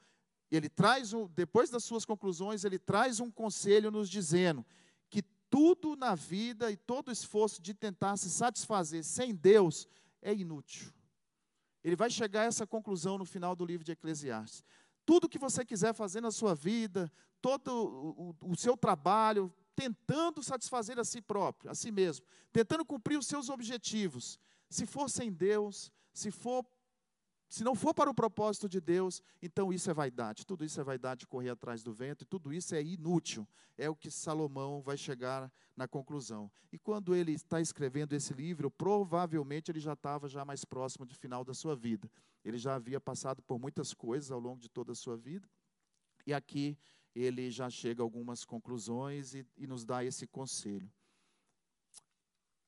ele 0.50 0.68
traz, 0.68 1.12
um, 1.12 1.28
depois 1.28 1.70
das 1.70 1.84
suas 1.84 2.04
conclusões, 2.04 2.64
ele 2.64 2.78
traz 2.78 3.20
um 3.20 3.30
conselho 3.30 3.90
nos 3.90 4.10
dizendo 4.10 4.66
tudo 5.50 5.96
na 5.96 6.14
vida 6.14 6.70
e 6.70 6.76
todo 6.76 7.10
esforço 7.10 7.60
de 7.60 7.74
tentar 7.74 8.16
se 8.16 8.30
satisfazer 8.30 9.04
sem 9.04 9.34
Deus 9.34 9.86
é 10.22 10.32
inútil. 10.32 10.92
Ele 11.82 11.96
vai 11.96 12.08
chegar 12.08 12.42
a 12.42 12.44
essa 12.44 12.66
conclusão 12.66 13.18
no 13.18 13.24
final 13.24 13.56
do 13.56 13.66
livro 13.66 13.84
de 13.84 13.92
Eclesiastes. 13.92 14.64
Tudo 15.04 15.28
que 15.28 15.38
você 15.38 15.64
quiser 15.64 15.92
fazer 15.92 16.20
na 16.20 16.30
sua 16.30 16.54
vida, 16.54 17.10
todo 17.42 17.68
o, 17.68 18.36
o, 18.40 18.52
o 18.52 18.56
seu 18.56 18.76
trabalho, 18.76 19.52
tentando 19.74 20.42
satisfazer 20.42 20.98
a 20.98 21.04
si 21.04 21.20
próprio, 21.20 21.70
a 21.70 21.74
si 21.74 21.90
mesmo, 21.90 22.24
tentando 22.52 22.84
cumprir 22.84 23.18
os 23.18 23.26
seus 23.26 23.48
objetivos, 23.48 24.38
se 24.68 24.86
for 24.86 25.08
sem 25.10 25.32
Deus, 25.32 25.90
se 26.12 26.30
for 26.30 26.64
se 27.50 27.64
não 27.64 27.74
for 27.74 27.92
para 27.92 28.08
o 28.08 28.14
propósito 28.14 28.68
de 28.68 28.80
Deus, 28.80 29.20
então 29.42 29.72
isso 29.72 29.90
é 29.90 29.92
vaidade. 29.92 30.46
Tudo 30.46 30.64
isso 30.64 30.80
é 30.80 30.84
vaidade 30.84 31.20
de 31.20 31.26
correr 31.26 31.50
atrás 31.50 31.82
do 31.82 31.92
vento, 31.92 32.22
e 32.22 32.24
tudo 32.24 32.52
isso 32.52 32.76
é 32.76 32.80
inútil. 32.80 33.44
É 33.76 33.90
o 33.90 33.96
que 33.96 34.08
Salomão 34.08 34.80
vai 34.80 34.96
chegar 34.96 35.52
na 35.76 35.88
conclusão. 35.88 36.48
E 36.72 36.78
quando 36.78 37.12
ele 37.12 37.32
está 37.32 37.60
escrevendo 37.60 38.12
esse 38.12 38.32
livro, 38.32 38.70
provavelmente 38.70 39.68
ele 39.68 39.80
já 39.80 39.94
estava 39.94 40.28
já 40.28 40.44
mais 40.44 40.64
próximo 40.64 41.04
do 41.04 41.12
final 41.12 41.44
da 41.44 41.52
sua 41.52 41.74
vida. 41.74 42.08
Ele 42.44 42.56
já 42.56 42.76
havia 42.76 43.00
passado 43.00 43.42
por 43.42 43.58
muitas 43.58 43.92
coisas 43.92 44.30
ao 44.30 44.38
longo 44.38 44.60
de 44.60 44.68
toda 44.68 44.92
a 44.92 44.94
sua 44.94 45.16
vida. 45.16 45.48
E 46.24 46.32
aqui 46.32 46.78
ele 47.12 47.50
já 47.50 47.68
chega 47.68 48.00
a 48.00 48.04
algumas 48.04 48.44
conclusões 48.44 49.34
e, 49.34 49.44
e 49.58 49.66
nos 49.66 49.84
dá 49.84 50.04
esse 50.04 50.24
conselho. 50.24 50.88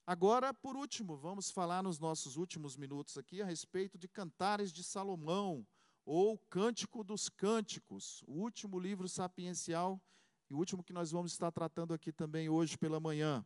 Agora, 0.04 0.52
por 0.52 0.76
último, 0.76 1.16
vamos 1.16 1.52
falar 1.52 1.80
nos 1.80 2.00
nossos 2.00 2.36
últimos 2.36 2.76
minutos 2.76 3.16
aqui 3.16 3.40
a 3.40 3.46
respeito 3.46 3.96
de 3.96 4.08
Cantares 4.08 4.72
de 4.72 4.82
Salomão, 4.82 5.64
ou 6.04 6.36
Cântico 6.50 7.04
dos 7.04 7.28
Cânticos, 7.28 8.24
o 8.26 8.32
último 8.32 8.80
livro 8.80 9.08
sapiencial 9.08 10.02
e 10.50 10.54
o 10.54 10.58
último 10.58 10.82
que 10.82 10.92
nós 10.92 11.12
vamos 11.12 11.30
estar 11.30 11.52
tratando 11.52 11.94
aqui 11.94 12.10
também 12.10 12.48
hoje 12.48 12.76
pela 12.76 12.98
manhã. 12.98 13.44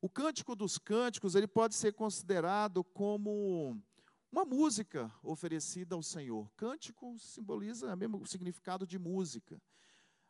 O 0.00 0.08
Cântico 0.08 0.56
dos 0.56 0.78
Cânticos, 0.78 1.34
ele 1.34 1.46
pode 1.46 1.74
ser 1.74 1.92
considerado 1.92 2.82
como 2.82 3.78
uma 4.32 4.46
música 4.46 5.12
oferecida 5.22 5.94
ao 5.94 6.02
Senhor. 6.02 6.50
Cântico 6.56 7.18
simboliza 7.18 7.92
o 7.92 7.96
mesmo 7.98 8.26
significado 8.26 8.86
de 8.86 8.98
música. 8.98 9.60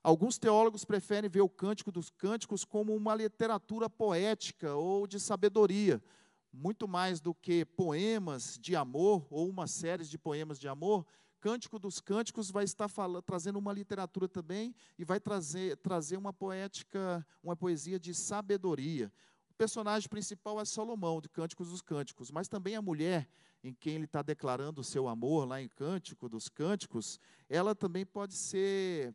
Alguns 0.08 0.38
teólogos 0.38 0.86
preferem 0.86 1.28
ver 1.28 1.42
o 1.42 1.50
Cântico 1.50 1.92
dos 1.92 2.08
Cânticos 2.08 2.64
como 2.64 2.96
uma 2.96 3.14
literatura 3.14 3.90
poética 3.90 4.74
ou 4.74 5.06
de 5.06 5.20
sabedoria, 5.20 6.02
muito 6.50 6.88
mais 6.88 7.20
do 7.20 7.34
que 7.34 7.66
poemas 7.66 8.58
de 8.58 8.74
amor 8.74 9.26
ou 9.28 9.46
uma 9.50 9.66
série 9.66 10.04
de 10.04 10.16
poemas 10.16 10.58
de 10.58 10.66
amor. 10.66 11.04
Cântico 11.40 11.78
dos 11.78 12.00
Cânticos 12.00 12.50
vai 12.50 12.64
estar 12.64 12.88
falando, 12.88 13.20
trazendo 13.20 13.58
uma 13.58 13.70
literatura 13.70 14.26
também 14.26 14.74
e 14.98 15.04
vai 15.04 15.20
trazer, 15.20 15.76
trazer 15.76 16.16
uma 16.16 16.32
poética, 16.32 17.22
uma 17.44 17.54
poesia 17.54 18.00
de 18.00 18.14
sabedoria. 18.14 19.12
O 19.50 19.54
personagem 19.58 20.08
principal 20.08 20.58
é 20.58 20.64
Salomão, 20.64 21.20
de 21.20 21.28
Cânticos 21.28 21.68
dos 21.68 21.82
Cânticos, 21.82 22.30
mas 22.30 22.48
também 22.48 22.76
a 22.76 22.80
mulher 22.80 23.28
em 23.62 23.74
quem 23.74 23.96
ele 23.96 24.06
está 24.06 24.22
declarando 24.22 24.80
o 24.80 24.84
seu 24.84 25.06
amor 25.06 25.46
lá 25.46 25.60
em 25.60 25.68
Cântico 25.68 26.30
dos 26.30 26.48
Cânticos, 26.48 27.20
ela 27.46 27.74
também 27.74 28.06
pode 28.06 28.32
ser 28.32 29.14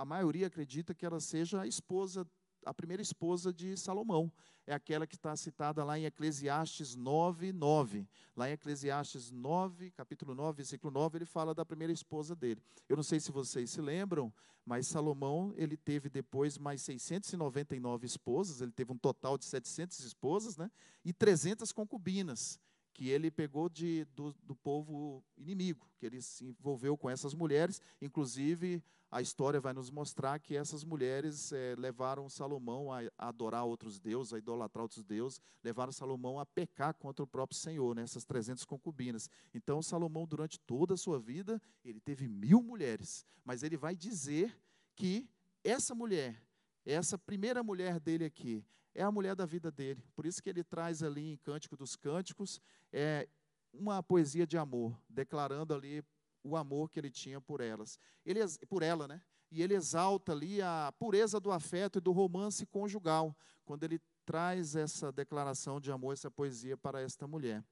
a 0.00 0.04
maioria 0.04 0.46
acredita 0.46 0.94
que 0.94 1.04
ela 1.04 1.20
seja 1.20 1.60
a 1.60 1.66
esposa, 1.66 2.26
a 2.64 2.72
primeira 2.72 3.02
esposa 3.02 3.52
de 3.52 3.76
Salomão. 3.76 4.32
É 4.66 4.72
aquela 4.72 5.06
que 5.06 5.14
está 5.14 5.36
citada 5.36 5.84
lá 5.84 5.98
em 5.98 6.06
Eclesiastes 6.06 6.96
9, 6.96 7.52
9. 7.52 8.08
Lá 8.34 8.48
em 8.48 8.52
Eclesiastes 8.52 9.30
9, 9.30 9.90
capítulo 9.90 10.34
9, 10.34 10.56
versículo 10.56 10.90
9, 10.90 11.18
ele 11.18 11.26
fala 11.26 11.54
da 11.54 11.66
primeira 11.66 11.92
esposa 11.92 12.34
dele. 12.34 12.62
Eu 12.88 12.96
não 12.96 13.02
sei 13.02 13.20
se 13.20 13.30
vocês 13.30 13.68
se 13.68 13.82
lembram, 13.82 14.32
mas 14.64 14.86
Salomão, 14.86 15.52
ele 15.54 15.76
teve 15.76 16.08
depois 16.08 16.56
mais 16.56 16.80
699 16.80 18.06
esposas, 18.06 18.62
ele 18.62 18.72
teve 18.72 18.92
um 18.92 18.98
total 18.98 19.36
de 19.36 19.44
700 19.44 20.00
esposas, 20.00 20.56
né? 20.56 20.70
E 21.04 21.12
300 21.12 21.72
concubinas 21.72 22.58
que 23.00 23.08
ele 23.08 23.30
pegou 23.30 23.66
de, 23.66 24.04
do, 24.14 24.34
do 24.42 24.54
povo 24.54 25.24
inimigo, 25.34 25.88
que 25.98 26.04
ele 26.04 26.20
se 26.20 26.44
envolveu 26.44 26.98
com 26.98 27.08
essas 27.08 27.32
mulheres, 27.32 27.80
inclusive 27.98 28.84
a 29.10 29.22
história 29.22 29.58
vai 29.58 29.72
nos 29.72 29.90
mostrar 29.90 30.38
que 30.38 30.54
essas 30.54 30.84
mulheres 30.84 31.50
é, 31.50 31.74
levaram 31.78 32.28
Salomão 32.28 32.92
a, 32.92 33.00
adorar 33.16 33.64
outros 33.64 33.98
deuses, 33.98 34.34
a 34.34 34.38
idolatrar 34.38 34.82
outros 34.82 35.02
deuses, 35.02 35.40
levaram 35.64 35.90
Salomão 35.90 36.38
a 36.38 36.44
pecar 36.44 36.92
contra 36.92 37.24
o 37.24 37.26
próprio 37.26 37.58
Senhor, 37.58 37.96
né, 37.96 38.02
essas 38.02 38.26
300 38.26 38.66
concubinas. 38.66 39.30
Então, 39.54 39.80
Salomão, 39.80 40.26
durante 40.26 40.60
toda 40.60 40.92
a 40.92 40.98
sua 40.98 41.18
vida, 41.18 41.58
ele 41.82 42.00
teve 42.00 42.28
mil 42.28 42.62
mulheres, 42.62 43.24
mas 43.42 43.62
ele 43.62 43.78
vai 43.78 43.96
dizer 43.96 44.54
que 44.94 45.26
essa 45.64 45.94
mulher, 45.94 46.38
essa 46.84 47.16
primeira 47.16 47.62
mulher 47.62 47.98
dele 47.98 48.26
aqui, 48.26 48.62
é 49.00 49.04
a 49.04 49.10
mulher 49.10 49.34
da 49.34 49.46
vida 49.46 49.70
dele. 49.70 50.04
Por 50.14 50.26
isso 50.26 50.42
que 50.42 50.50
ele 50.50 50.62
traz 50.62 51.02
ali 51.02 51.32
em 51.32 51.36
Cântico 51.38 51.74
dos 51.74 51.96
Cânticos 51.96 52.60
é, 52.92 53.26
uma 53.72 54.02
poesia 54.02 54.46
de 54.46 54.58
amor, 54.58 54.94
declarando 55.08 55.72
ali 55.72 56.04
o 56.44 56.54
amor 56.54 56.90
que 56.90 56.98
ele 56.98 57.10
tinha 57.10 57.40
por 57.40 57.62
elas. 57.62 57.98
Ele, 58.26 58.40
por 58.68 58.82
ela, 58.82 59.08
né? 59.08 59.22
E 59.50 59.62
ele 59.62 59.74
exalta 59.74 60.32
ali 60.32 60.60
a 60.60 60.92
pureza 60.98 61.40
do 61.40 61.50
afeto 61.50 61.98
e 61.98 62.00
do 62.00 62.12
romance 62.12 62.66
conjugal, 62.66 63.34
quando 63.64 63.84
ele 63.84 64.00
traz 64.26 64.76
essa 64.76 65.10
declaração 65.10 65.80
de 65.80 65.90
amor, 65.90 66.12
essa 66.12 66.30
poesia 66.30 66.76
para 66.76 67.00
esta 67.00 67.26
mulher. 67.26 67.64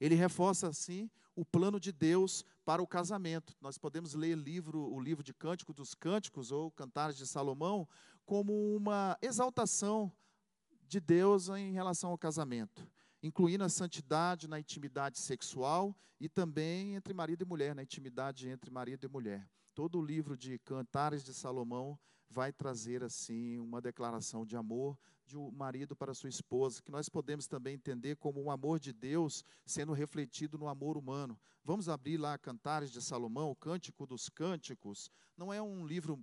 Ele 0.00 0.14
reforça 0.14 0.68
assim 0.68 1.10
o 1.36 1.44
plano 1.44 1.78
de 1.78 1.92
Deus 1.92 2.44
para 2.64 2.82
o 2.82 2.86
casamento. 2.86 3.54
Nós 3.60 3.76
podemos 3.76 4.14
ler 4.14 4.36
livro, 4.36 4.90
o 4.90 4.98
livro 4.98 5.22
de 5.22 5.34
Cântico 5.34 5.74
dos 5.74 5.94
Cânticos 5.94 6.50
ou 6.50 6.70
Cantares 6.70 7.16
de 7.16 7.26
Salomão 7.26 7.86
como 8.24 8.74
uma 8.74 9.18
exaltação 9.20 10.10
de 10.90 11.00
Deus 11.00 11.48
em 11.48 11.72
relação 11.72 12.10
ao 12.10 12.18
casamento 12.18 12.86
incluindo 13.22 13.64
a 13.64 13.68
santidade 13.68 14.48
na 14.48 14.58
intimidade 14.58 15.18
sexual 15.18 15.96
e 16.18 16.28
também 16.28 16.94
entre 16.94 17.12
marido 17.12 17.42
e 17.42 17.46
mulher, 17.46 17.74
na 17.74 17.82
intimidade 17.82 18.48
entre 18.48 18.70
marido 18.70 19.04
e 19.04 19.08
mulher. 19.08 19.48
Todo 19.74 19.98
o 19.98 20.04
livro 20.04 20.36
de 20.36 20.58
Cantares 20.60 21.22
de 21.22 21.32
Salomão 21.32 21.98
vai 22.28 22.52
trazer 22.52 23.02
assim 23.02 23.58
uma 23.58 23.80
declaração 23.80 24.44
de 24.46 24.56
amor 24.56 24.98
de 25.26 25.36
um 25.36 25.50
marido 25.50 25.94
para 25.94 26.14
sua 26.14 26.28
esposa, 26.28 26.82
que 26.82 26.90
nós 26.90 27.08
podemos 27.08 27.46
também 27.46 27.74
entender 27.74 28.16
como 28.16 28.42
um 28.42 28.50
amor 28.50 28.80
de 28.80 28.92
Deus 28.92 29.44
sendo 29.64 29.92
refletido 29.92 30.58
no 30.58 30.66
amor 30.66 30.96
humano. 30.96 31.38
Vamos 31.64 31.88
abrir 31.88 32.16
lá 32.16 32.36
Cantares 32.36 32.90
de 32.90 33.00
Salomão, 33.00 33.50
o 33.50 33.56
Cântico 33.56 34.06
dos 34.06 34.28
Cânticos. 34.28 35.10
Não 35.36 35.52
é 35.52 35.62
um 35.62 35.86
livro 35.86 36.20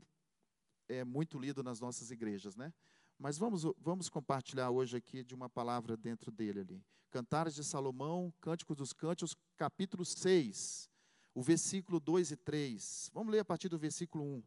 é, 0.89 1.05
muito 1.05 1.37
lido 1.39 1.63
nas 1.63 1.79
nossas 1.79 2.11
igrejas, 2.11 2.55
né? 2.55 2.73
Mas 3.19 3.37
vamos, 3.37 3.63
vamos 3.79 4.09
compartilhar 4.09 4.69
hoje 4.69 4.95
aqui 4.95 5.23
de 5.23 5.33
uma 5.33 5.49
palavra 5.49 5.97
dentro 5.97 6.31
dele 6.31 6.59
ali. 6.59 6.85
Cantares 7.09 7.55
de 7.55 7.63
Salomão, 7.63 8.31
Cânticos 8.39 8.77
dos 8.77 8.93
Cânticos, 8.93 9.35
capítulo 9.55 10.05
6, 10.05 10.87
o 11.33 11.41
versículo 11.41 11.99
2 11.99 12.31
e 12.31 12.35
3. 12.35 13.09
Vamos 13.13 13.31
ler 13.31 13.39
a 13.39 13.45
partir 13.45 13.69
do 13.69 13.77
versículo 13.77 14.23
1. 14.23 14.43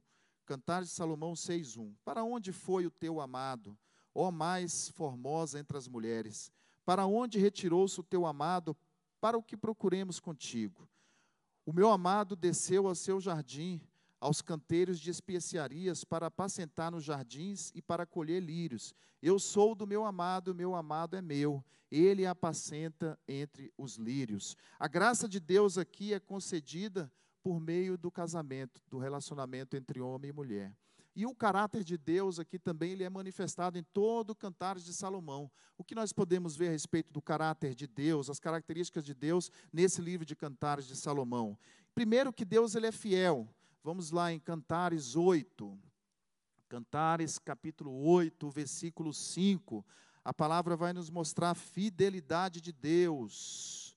Cantares 0.47 0.91
de 0.91 0.95
Salomão 0.95 1.35
6, 1.35 1.77
1. 1.77 1.95
Para 2.05 2.23
onde 2.23 2.53
foi 2.53 2.87
o 2.87 2.91
teu 2.91 3.21
amado, 3.21 3.77
ó 4.15 4.31
mais 4.31 4.89
formosa 4.91 5.59
entre 5.59 5.77
as 5.77 5.89
mulheres? 5.89 6.53
Para 6.85 7.07
onde 7.07 7.41
retirou-se 7.41 7.99
o 7.99 8.05
teu 8.05 8.25
amado, 8.25 8.77
para 9.21 9.37
o 9.37 9.43
que 9.43 9.57
procuremos 9.57 10.21
contigo? 10.21 10.89
O 11.67 11.73
meu 11.73 11.91
amado 11.91 12.37
desceu 12.37 12.87
ao 12.87 12.95
seu 12.95 13.21
jardim, 13.21 13.81
aos 14.21 14.43
canteiros 14.43 15.01
de 15.01 15.11
especiarias 15.11 16.05
para 16.05 16.27
apacentar 16.27 16.93
nos 16.93 17.05
jardins 17.05 17.73
e 17.75 17.81
para 17.81 18.05
colher 18.05 18.43
lírios. 18.43 18.95
Eu 19.23 19.39
sou 19.39 19.75
do 19.75 19.87
meu 19.87 20.05
amado, 20.05 20.55
meu 20.55 20.75
amado 20.75 21.17
é 21.17 21.23
meu. 21.23 21.65
Ele 21.91 22.27
apacenta 22.27 23.19
entre 23.27 23.73
os 23.77 23.97
lírios. 23.97 24.57
A 24.79 24.87
graça 24.87 25.29
de 25.29 25.41
Deus 25.41 25.79
aqui 25.79 26.13
é 26.13 26.21
concedida 26.21 27.11
por 27.43 27.59
meio 27.59 27.97
do 27.97 28.11
casamento, 28.11 28.83
do 28.89 28.99
relacionamento 28.99 29.77
entre 29.77 30.01
homem 30.01 30.31
e 30.31 30.33
mulher. 30.33 30.77
E 31.17 31.27
o 31.27 31.35
caráter 31.35 31.83
de 31.83 31.99
Deus 31.99 32.39
aqui 32.39 32.59
também 32.59 32.93
ele 32.93 33.03
é 33.03 33.11
manifestado 33.11 33.77
em 33.77 33.83
todo 33.83 34.31
o 34.31 34.35
Cantares 34.35 34.85
de 34.85 34.95
Salomão. 34.95 35.51
O 35.77 35.83
que 35.83 35.95
nós 35.95 36.13
podemos 36.13 36.57
ver 36.57 36.69
a 36.69 36.71
respeito 36.71 37.13
do 37.13 37.21
caráter 37.21 37.75
de 37.75 37.87
Deus, 37.87 38.31
as 38.31 38.39
características 38.39 39.03
de 39.03 39.13
Deus 39.13 39.51
nesse 39.73 40.01
livro 40.01 40.25
de 40.25 40.37
Cantares 40.37 40.87
de 40.87 40.95
Salomão? 40.95 41.59
Primeiro 41.95 42.33
que 42.33 42.45
Deus 42.45 42.75
ele 42.75 42.87
é 42.87 42.93
fiel. 42.93 43.49
Vamos 43.83 44.11
lá 44.11 44.31
em 44.31 44.39
Cantares 44.39 45.17
8. 45.17 45.79
Cantares 46.69 47.39
capítulo 47.39 47.91
8, 48.05 48.51
versículo 48.51 49.11
5. 49.11 49.83
A 50.23 50.35
palavra 50.35 50.77
vai 50.77 50.93
nos 50.93 51.09
mostrar 51.09 51.53
a 51.53 51.55
fidelidade 51.55 52.61
de 52.61 52.73
Deus. 52.73 53.97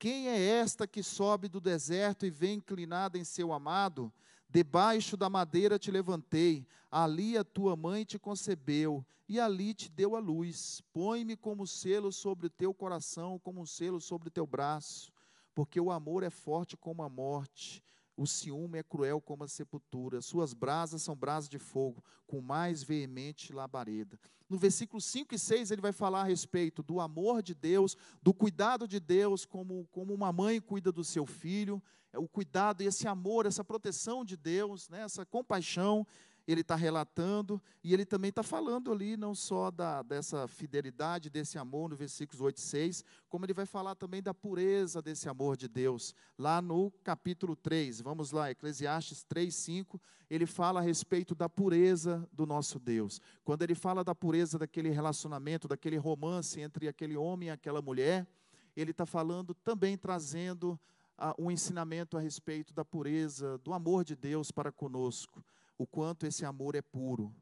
Quem 0.00 0.26
é 0.26 0.36
esta 0.36 0.84
que 0.84 1.00
sobe 1.00 1.48
do 1.48 1.60
deserto 1.60 2.26
e 2.26 2.30
vem 2.30 2.54
inclinada 2.54 3.16
em 3.16 3.22
seu 3.22 3.52
amado? 3.52 4.12
Debaixo 4.48 5.16
da 5.16 5.30
madeira 5.30 5.78
te 5.78 5.92
levantei, 5.92 6.66
ali 6.90 7.38
a 7.38 7.44
tua 7.44 7.76
mãe 7.76 8.04
te 8.04 8.18
concebeu, 8.18 9.06
e 9.28 9.38
ali 9.38 9.72
te 9.74 9.88
deu 9.88 10.16
a 10.16 10.18
luz. 10.18 10.82
Põe-me 10.92 11.36
como 11.36 11.68
selo 11.68 12.10
sobre 12.10 12.48
o 12.48 12.50
teu 12.50 12.74
coração, 12.74 13.38
como 13.38 13.60
um 13.60 13.66
selo 13.66 14.00
sobre 14.00 14.26
o 14.26 14.32
teu 14.32 14.44
braço, 14.44 15.12
porque 15.54 15.80
o 15.80 15.92
amor 15.92 16.24
é 16.24 16.30
forte 16.30 16.76
como 16.76 17.04
a 17.04 17.08
morte 17.08 17.80
o 18.20 18.26
ciúme 18.26 18.78
é 18.78 18.82
cruel 18.82 19.18
como 19.18 19.44
a 19.44 19.48
sepultura, 19.48 20.20
suas 20.20 20.52
brasas 20.52 21.00
são 21.00 21.16
brasas 21.16 21.48
de 21.48 21.58
fogo, 21.58 22.04
com 22.26 22.38
mais 22.42 22.82
veemente 22.82 23.50
labareda. 23.50 24.20
No 24.46 24.58
versículo 24.58 25.00
5 25.00 25.34
e 25.34 25.38
6, 25.38 25.70
ele 25.70 25.80
vai 25.80 25.90
falar 25.90 26.20
a 26.20 26.24
respeito 26.24 26.82
do 26.82 27.00
amor 27.00 27.42
de 27.42 27.54
Deus, 27.54 27.96
do 28.20 28.34
cuidado 28.34 28.86
de 28.86 29.00
Deus, 29.00 29.46
como, 29.46 29.88
como 29.90 30.12
uma 30.12 30.30
mãe 30.34 30.60
cuida 30.60 30.92
do 30.92 31.02
seu 31.02 31.24
filho, 31.24 31.82
é 32.12 32.18
o 32.18 32.28
cuidado, 32.28 32.82
esse 32.82 33.08
amor, 33.08 33.46
essa 33.46 33.64
proteção 33.64 34.22
de 34.22 34.36
Deus, 34.36 34.90
né, 34.90 35.00
essa 35.00 35.24
compaixão. 35.24 36.06
Ele 36.50 36.62
está 36.62 36.74
relatando, 36.74 37.60
e 37.84 37.92
ele 37.92 38.04
também 38.04 38.30
está 38.30 38.42
falando 38.42 38.90
ali 38.90 39.16
não 39.16 39.34
só 39.34 39.70
da, 39.70 40.02
dessa 40.02 40.48
fidelidade, 40.48 41.30
desse 41.30 41.58
amor, 41.58 41.90
no 41.90 41.96
versículos 41.96 42.40
8 42.40 42.56
e 42.56 42.60
6, 42.60 43.04
como 43.28 43.44
ele 43.44 43.52
vai 43.52 43.66
falar 43.66 43.94
também 43.94 44.22
da 44.22 44.34
pureza 44.34 45.02
desse 45.02 45.28
amor 45.28 45.56
de 45.56 45.68
Deus, 45.68 46.14
lá 46.38 46.60
no 46.60 46.90
capítulo 47.04 47.54
3. 47.54 48.00
Vamos 48.00 48.32
lá, 48.32 48.50
Eclesiastes 48.50 49.22
3, 49.22 49.54
5, 49.54 50.00
ele 50.30 50.46
fala 50.46 50.80
a 50.80 50.82
respeito 50.82 51.34
da 51.34 51.48
pureza 51.48 52.26
do 52.32 52.46
nosso 52.46 52.78
Deus. 52.78 53.20
Quando 53.44 53.62
ele 53.62 53.74
fala 53.74 54.02
da 54.02 54.14
pureza 54.14 54.58
daquele 54.58 54.90
relacionamento, 54.90 55.68
daquele 55.68 55.98
romance 55.98 56.60
entre 56.60 56.88
aquele 56.88 57.16
homem 57.16 57.48
e 57.48 57.52
aquela 57.52 57.82
mulher, 57.82 58.26
ele 58.74 58.92
está 58.92 59.04
falando 59.04 59.54
também 59.54 59.96
trazendo 59.96 60.78
uh, 61.18 61.34
um 61.38 61.50
ensinamento 61.50 62.16
a 62.16 62.20
respeito 62.20 62.72
da 62.72 62.84
pureza, 62.84 63.58
do 63.58 63.72
amor 63.72 64.04
de 64.04 64.16
Deus 64.16 64.50
para 64.50 64.72
conosco 64.72 65.44
o 65.80 65.86
quanto 65.86 66.26
esse 66.26 66.44
amor 66.44 66.74
é 66.74 66.82
puro. 66.82 67.34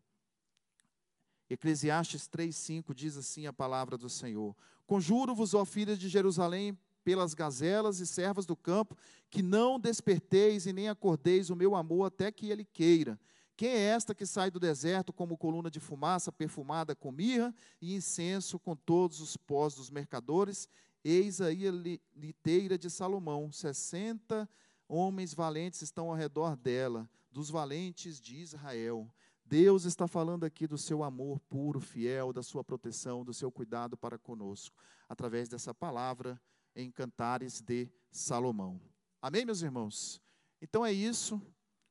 Eclesiastes 1.51 2.29
3,5 2.29 2.94
diz 2.94 3.16
assim 3.16 3.48
a 3.48 3.53
palavra 3.53 3.98
do 3.98 4.09
Senhor: 4.09 4.55
Conjuro-vos, 4.87 5.55
ó 5.55 5.64
filhas 5.64 5.98
de 5.98 6.09
Jerusalém, 6.09 6.79
pelas 7.03 7.35
gazelas 7.35 7.98
e 7.98 8.07
servas 8.07 8.46
do 8.46 8.55
campo, 8.55 8.96
que 9.29 9.42
não 9.42 9.81
desperteis 9.81 10.66
e 10.66 10.72
nem 10.72 10.88
acordeis 10.88 11.51
o 11.51 11.57
meu 11.57 11.74
amor 11.74 12.05
até 12.05 12.31
que 12.31 12.48
ele 12.48 12.64
queira. 12.64 13.18
Quem 13.57 13.70
é 13.70 13.87
esta 13.87 14.14
que 14.14 14.24
sai 14.24 14.53
do 14.53 14.61
deserto 14.61 15.12
como 15.12 15.37
coluna 15.37 15.68
de 15.68 15.81
fumaça 15.81 16.31
perfumada 16.31 16.94
com 16.94 17.11
mirra 17.11 17.53
e 17.83 17.92
incenso 17.92 18.57
com 18.57 18.77
todos 18.77 19.20
os 19.20 19.37
pós 19.37 19.74
dos 19.74 19.90
mercadores? 19.90 20.68
Eis 21.03 21.40
aí 21.40 21.66
a 21.66 21.72
liteira 22.14 22.79
de 22.79 22.88
Salomão, 22.88 23.51
sessenta 23.51 24.48
homens 24.88 25.35
valentes 25.35 25.83
estão 25.83 26.09
ao 26.09 26.14
redor 26.14 26.57
dela 26.57 27.11
dos 27.31 27.51
valentes 27.51 28.21
de 28.21 28.37
Israel. 28.37 29.12
Deus 29.45 29.85
está 29.85 30.07
falando 30.07 30.45
aqui 30.45 30.67
do 30.67 30.77
seu 30.77 31.03
amor 31.03 31.41
puro, 31.41 31.81
fiel, 31.81 32.33
da 32.33 32.43
sua 32.43 32.62
proteção, 32.62 33.25
do 33.25 33.33
seu 33.33 33.51
cuidado 33.51 33.97
para 33.97 34.19
conosco, 34.19 34.77
através 35.09 35.49
dessa 35.49 35.73
palavra 35.73 36.41
em 36.77 36.91
Cantares 36.91 37.61
de 37.61 37.88
Salomão. 38.11 38.81
Amém, 39.23 39.45
meus 39.45 39.62
irmãos? 39.62 40.21
Então 40.61 40.85
é 40.85 40.93
isso. 40.93 41.41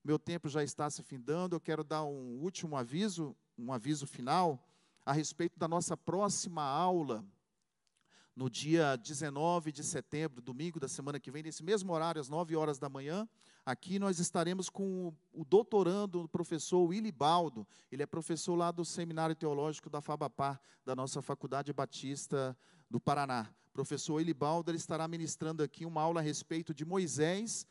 Meu 0.03 0.19
tempo 0.19 0.47
já 0.47 0.63
está 0.63 0.89
se 0.89 1.01
findando. 1.03 1.55
Eu 1.55 1.59
quero 1.59 1.83
dar 1.83 2.03
um 2.03 2.39
último 2.39 2.75
aviso, 2.75 3.35
um 3.57 3.73
aviso 3.73 4.05
final 4.05 4.63
a 5.05 5.11
respeito 5.11 5.57
da 5.57 5.67
nossa 5.67 5.97
próxima 5.97 6.61
aula 6.61 7.25
no 8.37 8.51
dia 8.51 8.95
19 8.95 9.71
de 9.71 9.83
setembro, 9.83 10.43
domingo 10.43 10.79
da 10.79 10.87
semana 10.87 11.19
que 11.19 11.31
vem, 11.31 11.41
nesse 11.41 11.63
mesmo 11.63 11.91
horário, 11.91 12.21
às 12.21 12.29
9 12.29 12.55
horas 12.55 12.77
da 12.77 12.87
manhã. 12.87 13.27
Aqui 13.65 13.97
nós 13.97 14.19
estaremos 14.19 14.69
com 14.69 15.11
o, 15.33 15.43
doutorando, 15.43 16.21
o 16.21 16.29
professor 16.29 16.83
Willy 16.83 17.11
Baldo. 17.11 17.67
Ele 17.91 18.03
é 18.03 18.05
professor 18.05 18.53
lá 18.53 18.69
do 18.69 18.85
Seminário 18.85 19.35
Teológico 19.35 19.89
da 19.89 20.01
Fabapar, 20.01 20.61
da 20.85 20.95
nossa 20.95 21.19
Faculdade 21.19 21.73
Batista 21.73 22.55
do 22.87 22.99
Paraná. 22.99 23.51
professor 23.73 24.13
Willy 24.13 24.35
Baldo 24.35 24.69
ele 24.69 24.77
estará 24.77 25.07
ministrando 25.07 25.63
aqui 25.63 25.83
uma 25.83 26.03
aula 26.03 26.21
a 26.21 26.23
respeito 26.23 26.75
de 26.75 26.85
Moisés. 26.85 27.65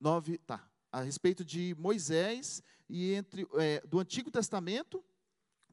Nove, 0.00 0.38
tá, 0.38 0.66
a 0.90 1.02
respeito 1.02 1.44
de 1.44 1.76
Moisés 1.78 2.62
e 2.88 3.12
entre 3.12 3.46
é, 3.56 3.82
do 3.86 4.00
Antigo 4.00 4.30
Testamento, 4.30 5.04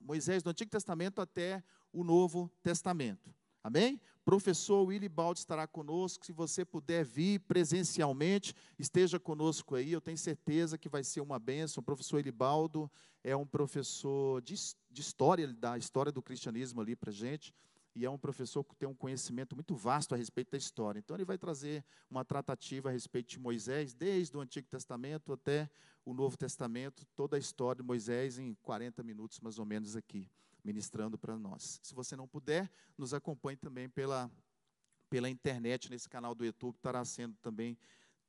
Moisés 0.02 0.44
do 0.44 0.50
Antigo 0.50 0.70
Testamento 0.70 1.22
até 1.22 1.64
o 1.92 2.04
Novo 2.04 2.52
Testamento. 2.64 3.34
Amém? 3.64 4.02
Professor 4.26 4.84
Willy 4.84 5.10
Baldi 5.10 5.40
estará 5.40 5.68
conosco. 5.68 6.26
Se 6.26 6.32
você 6.32 6.66
puder 6.66 7.04
vir 7.04 7.40
presencialmente, 7.42 8.56
esteja 8.78 9.20
conosco 9.20 9.76
aí. 9.76 9.92
Eu 9.92 10.02
tenho 10.02 10.18
certeza 10.18 10.78
que 10.78 10.90
vai 10.90 11.04
ser 11.04 11.22
uma 11.22 11.38
bênção. 11.38 11.82
O 11.82 11.84
professor 11.84 12.20
Ilibaldo 12.20 12.90
é 13.24 13.36
um 13.36 13.46
professor 13.46 14.42
de, 14.42 14.56
de 14.90 15.02
história, 15.02 15.44
ele 15.44 15.54
dá 15.54 15.74
a 15.74 15.78
história 15.78 16.12
do 16.12 16.22
cristianismo 16.22 16.82
ali 16.82 16.96
para 16.96 17.12
gente. 17.12 17.54
E 17.94 18.06
é 18.06 18.10
um 18.10 18.18
professor 18.18 18.64
que 18.64 18.76
tem 18.76 18.88
um 18.88 18.96
conhecimento 18.96 19.54
muito 19.54 19.76
vasto 19.76 20.16
a 20.16 20.18
respeito 20.18 20.52
da 20.52 20.58
história. 20.58 20.98
Então, 20.98 21.16
ele 21.18 21.26
vai 21.26 21.38
trazer 21.38 21.84
uma 22.10 22.24
tratativa 22.24 22.88
a 22.88 22.92
respeito 22.92 23.32
de 23.32 23.40
Moisés, 23.40 23.94
desde 23.94 24.38
o 24.38 24.40
Antigo 24.40 24.68
Testamento 24.70 25.34
até 25.34 25.70
o 26.06 26.14
Novo 26.14 26.38
Testamento, 26.38 27.06
toda 27.18 27.36
a 27.36 27.40
história 27.40 27.82
de 27.82 27.88
Moisés 27.88 28.40
em 28.40 28.56
40 28.62 29.04
minutos, 29.04 29.42
mais 29.42 29.60
ou 29.60 29.66
menos, 29.66 29.98
aqui 29.98 30.32
ministrando 30.64 31.18
para 31.18 31.38
nós. 31.38 31.80
Se 31.84 31.94
você 31.94 32.16
não 32.16 32.28
puder, 32.28 32.72
nos 32.98 33.14
acompanhe 33.14 33.58
também 33.58 33.90
pela, 33.90 34.30
pela 35.10 35.30
internet, 35.30 35.90
nesse 35.90 36.08
canal 36.08 36.36
do 36.36 36.46
YouTube, 36.46 36.76
estará 36.76 37.04
sendo 37.04 37.36
também 37.42 37.78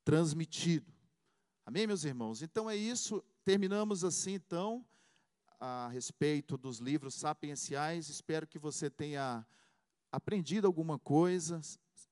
transmitido. 0.03 0.91
Amém, 1.65 1.87
meus 1.87 2.03
irmãos? 2.03 2.41
Então 2.41 2.69
é 2.69 2.75
isso. 2.75 3.23
Terminamos 3.45 4.03
assim, 4.03 4.33
então, 4.33 4.85
a 5.59 5.87
respeito 5.89 6.57
dos 6.57 6.79
livros 6.79 7.13
sapienciais. 7.13 8.09
Espero 8.09 8.45
que 8.45 8.59
você 8.59 8.89
tenha 8.89 9.45
aprendido 10.11 10.67
alguma 10.67 10.99
coisa. 10.99 11.61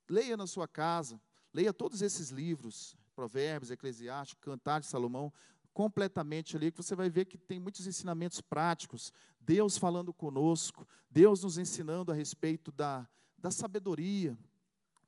Leia 0.10 0.38
na 0.38 0.47
sua 0.47 0.67
casa, 0.67 1.21
leia 1.53 1.73
todos 1.73 2.01
esses 2.01 2.29
livros, 2.29 2.95
Provérbios, 3.13 3.71
Eclesiastes, 3.71 4.38
Cantar 4.39 4.79
de 4.79 4.88
Salomão 4.88 5.34
completamente 5.73 6.55
ali, 6.55 6.71
que 6.71 6.81
você 6.81 6.95
vai 6.95 7.10
ver 7.10 7.25
que 7.25 7.38
tem 7.38 7.60
muitos 7.60 7.88
ensinamentos 7.88 8.41
práticos, 8.41 9.12
Deus 9.41 9.77
falando 9.77 10.13
conosco, 10.13 10.88
Deus 11.10 11.43
nos 11.43 11.58
ensinando 11.58 12.12
a 12.12 12.15
respeito 12.15 12.71
da, 12.71 13.08
da 13.38 13.51
sabedoria, 13.51 14.38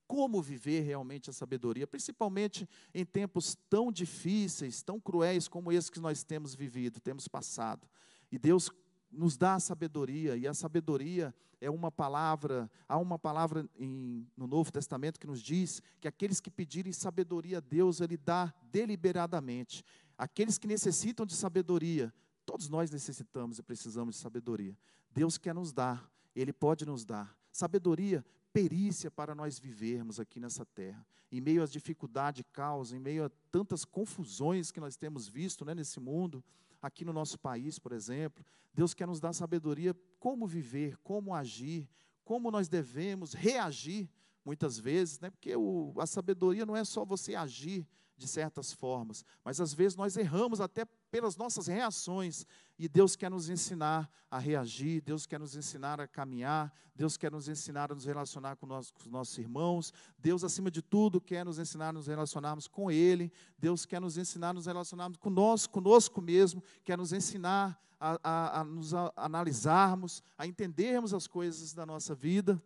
como 0.08 0.41
viver 0.41 0.82
realmente 0.82 1.30
a 1.30 1.34
sabedoria, 1.34 1.88
principalmente 1.88 2.67
em 2.93 3.06
tempos 3.06 3.58
tão 3.69 3.91
difíceis, 3.91 4.84
tão 4.84 5.00
cruéis 5.00 5.48
como 5.48 5.72
esse 5.72 5.91
que 5.91 6.00
nós 6.00 6.24
temos 6.24 6.54
vivido, 6.54 7.00
temos 7.00 7.28
passado. 7.28 7.88
E 8.32 8.38
Deus 8.38 8.69
nos 9.12 9.38
dá 9.38 9.56
a 9.56 9.60
sabedoria, 9.60 10.36
e 10.36 10.48
a 10.48 10.54
sabedoria 10.54 11.34
é 11.62 11.69
uma 11.69 11.91
palavra, 11.91 12.69
há 12.89 12.98
uma 12.98 13.17
palavra 13.17 13.67
em, 13.78 14.28
no 14.36 14.48
Novo 14.48 14.72
Testamento 14.72 15.19
que 15.19 15.28
nos 15.28 15.41
diz 15.41 15.82
que 16.02 16.08
aqueles 16.08 16.41
que 16.41 16.52
pedirem 16.52 16.91
sabedoria 16.91 17.60
a 17.60 17.62
Deus, 17.62 18.02
Ele 18.02 18.17
dá 18.17 18.54
deliberadamente. 18.72 19.84
Aqueles 20.17 20.58
que 20.58 20.67
necessitam 20.67 21.26
de 21.26 21.36
sabedoria, 21.36 22.13
todos 22.45 22.69
nós 22.69 22.91
necessitamos 22.91 23.60
e 23.60 23.63
precisamos 23.63 24.15
de 24.15 24.21
sabedoria. 24.21 24.77
Deus 25.12 25.38
quer 25.38 25.53
nos 25.53 25.71
dar, 25.71 26.10
Ele 26.36 26.53
pode 26.53 26.86
nos 26.86 27.06
dar. 27.06 27.38
Sabedoria, 27.51 28.25
perícia 28.51 29.10
para 29.10 29.34
nós 29.34 29.58
vivermos 29.60 30.19
aqui 30.19 30.39
nessa 30.39 30.65
terra. 30.65 31.06
Em 31.32 31.41
meio 31.41 31.63
às 31.63 31.71
dificuldades, 31.71 32.45
causa, 32.53 32.95
em 32.95 32.99
meio 32.99 33.25
a 33.25 33.32
tantas 33.51 33.84
confusões 33.84 34.71
que 34.71 34.79
nós 34.79 34.95
temos 34.95 35.27
visto 35.27 35.65
né, 35.65 35.73
nesse 35.73 35.99
mundo, 35.99 36.43
aqui 36.82 37.03
no 37.03 37.13
nosso 37.13 37.39
país, 37.39 37.79
por 37.79 37.91
exemplo, 37.91 38.45
Deus 38.73 38.93
quer 38.93 39.08
nos 39.08 39.19
dar 39.19 39.34
sabedoria 39.34 39.95
como 40.19 40.45
viver, 40.45 40.97
como 40.97 41.34
agir, 41.34 41.89
como 42.25 42.51
nós 42.51 42.67
devemos 42.67 43.34
reagir 43.34 44.10
muitas 44.43 44.77
vezes, 44.77 45.19
né? 45.19 45.29
porque 45.29 45.56
o, 45.56 45.93
a 45.97 46.06
sabedoria 46.06 46.65
não 46.65 46.75
é 46.75 46.84
só 46.84 47.06
você 47.06 47.36
agir 47.36 47.88
de 48.15 48.28
certas 48.28 48.71
formas, 48.71 49.26
mas 49.43 49.60
às 49.60 49.73
vezes 49.73 49.95
nós 49.97 50.15
erramos 50.15 50.62
até 50.62 50.86
pelas 51.10 51.36
nossas 51.36 51.67
reações, 51.67 52.45
e 52.78 52.88
Deus 52.88 53.15
quer 53.15 53.30
nos 53.30 53.49
ensinar 53.49 54.10
a 54.30 54.39
reagir, 54.39 55.02
Deus 55.02 55.26
quer 55.26 55.39
nos 55.39 55.56
ensinar 55.56 55.99
a 55.99 56.08
caminhar, 56.08 56.73
Deus 56.95 57.17
quer 57.17 57.32
nos 57.32 57.47
ensinar 57.47 57.91
a 57.91 57.95
nos 57.95 58.06
relacionar 58.06 58.56
com, 58.56 58.65
nós, 58.65 58.91
com 58.91 58.99
os 58.99 59.08
nossos 59.08 59.38
irmãos, 59.38 59.93
Deus, 60.17 60.43
acima 60.43 60.69
de 60.69 60.82
tudo, 60.82 61.19
quer 61.19 61.45
nos 61.45 61.60
ensinar 61.60 61.89
a 61.89 61.93
nos 61.93 62.08
relacionarmos 62.08 62.67
com 62.67 62.91
Ele, 62.91 63.32
Deus 63.58 63.86
quer 63.86 63.99
nos 63.99 64.17
ensinar 64.17 64.49
a 64.49 64.54
nos 64.54 64.65
relacionarmos 64.65 65.17
conosco, 65.17 65.73
conosco 65.73 66.21
mesmo, 66.21 66.63
quer 66.84 66.97
nos 66.97 67.13
ensinar 67.13 67.80
a, 67.99 68.19
a, 68.23 68.60
a 68.62 68.63
nos 68.63 68.93
a, 68.93 69.12
analisarmos, 69.15 70.21
a 70.38 70.45
entendermos 70.45 71.13
as 71.13 71.26
coisas 71.26 71.73
da 71.73 71.86
nossa 71.86 72.13
vida, 72.13 72.62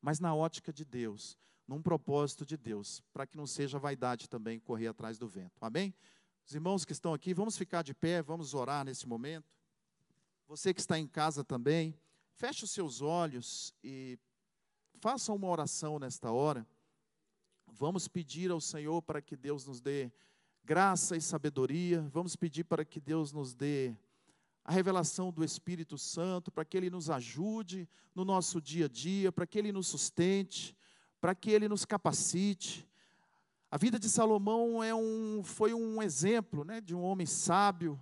mas 0.00 0.20
na 0.20 0.34
ótica 0.34 0.72
de 0.72 0.84
Deus, 0.84 1.38
num 1.66 1.80
propósito 1.80 2.44
de 2.44 2.56
Deus, 2.56 3.02
para 3.12 3.26
que 3.26 3.36
não 3.36 3.46
seja 3.46 3.78
vaidade 3.78 4.28
também 4.28 4.58
correr 4.58 4.88
atrás 4.88 5.18
do 5.18 5.28
vento. 5.28 5.52
Amém? 5.60 5.94
Os 6.44 6.54
irmãos 6.54 6.84
que 6.84 6.92
estão 6.92 7.14
aqui, 7.14 7.32
vamos 7.32 7.56
ficar 7.56 7.82
de 7.82 7.94
pé, 7.94 8.20
vamos 8.20 8.52
orar 8.54 8.84
nesse 8.84 9.06
momento. 9.06 9.56
Você 10.48 10.74
que 10.74 10.80
está 10.80 10.98
em 10.98 11.06
casa 11.06 11.44
também, 11.44 11.96
feche 12.34 12.64
os 12.64 12.70
seus 12.70 13.00
olhos 13.00 13.72
e 13.82 14.18
faça 15.00 15.32
uma 15.32 15.48
oração 15.48 15.98
nesta 15.98 16.30
hora. 16.30 16.66
Vamos 17.66 18.08
pedir 18.08 18.50
ao 18.50 18.60
Senhor 18.60 19.00
para 19.02 19.22
que 19.22 19.36
Deus 19.36 19.66
nos 19.66 19.80
dê 19.80 20.12
graça 20.64 21.16
e 21.16 21.20
sabedoria. 21.20 22.02
Vamos 22.12 22.36
pedir 22.36 22.64
para 22.64 22.84
que 22.84 23.00
Deus 23.00 23.32
nos 23.32 23.54
dê 23.54 23.96
a 24.64 24.72
revelação 24.72 25.32
do 25.32 25.44
Espírito 25.44 25.98
Santo, 25.98 26.50
para 26.52 26.64
que 26.64 26.76
Ele 26.76 26.90
nos 26.90 27.10
ajude 27.10 27.88
no 28.14 28.24
nosso 28.24 28.60
dia 28.60 28.86
a 28.86 28.88
dia, 28.88 29.32
para 29.32 29.46
que 29.46 29.58
Ele 29.58 29.72
nos 29.72 29.88
sustente, 29.88 30.76
para 31.22 31.36
que 31.36 31.52
Ele 31.52 31.68
nos 31.68 31.84
capacite. 31.84 32.84
A 33.70 33.76
vida 33.76 33.96
de 33.96 34.08
Salomão 34.08 34.82
é 34.82 34.92
um, 34.92 35.40
foi 35.44 35.72
um 35.72 36.02
exemplo 36.02 36.64
né, 36.64 36.80
de 36.80 36.96
um 36.96 37.00
homem 37.00 37.28
sábio. 37.28 37.96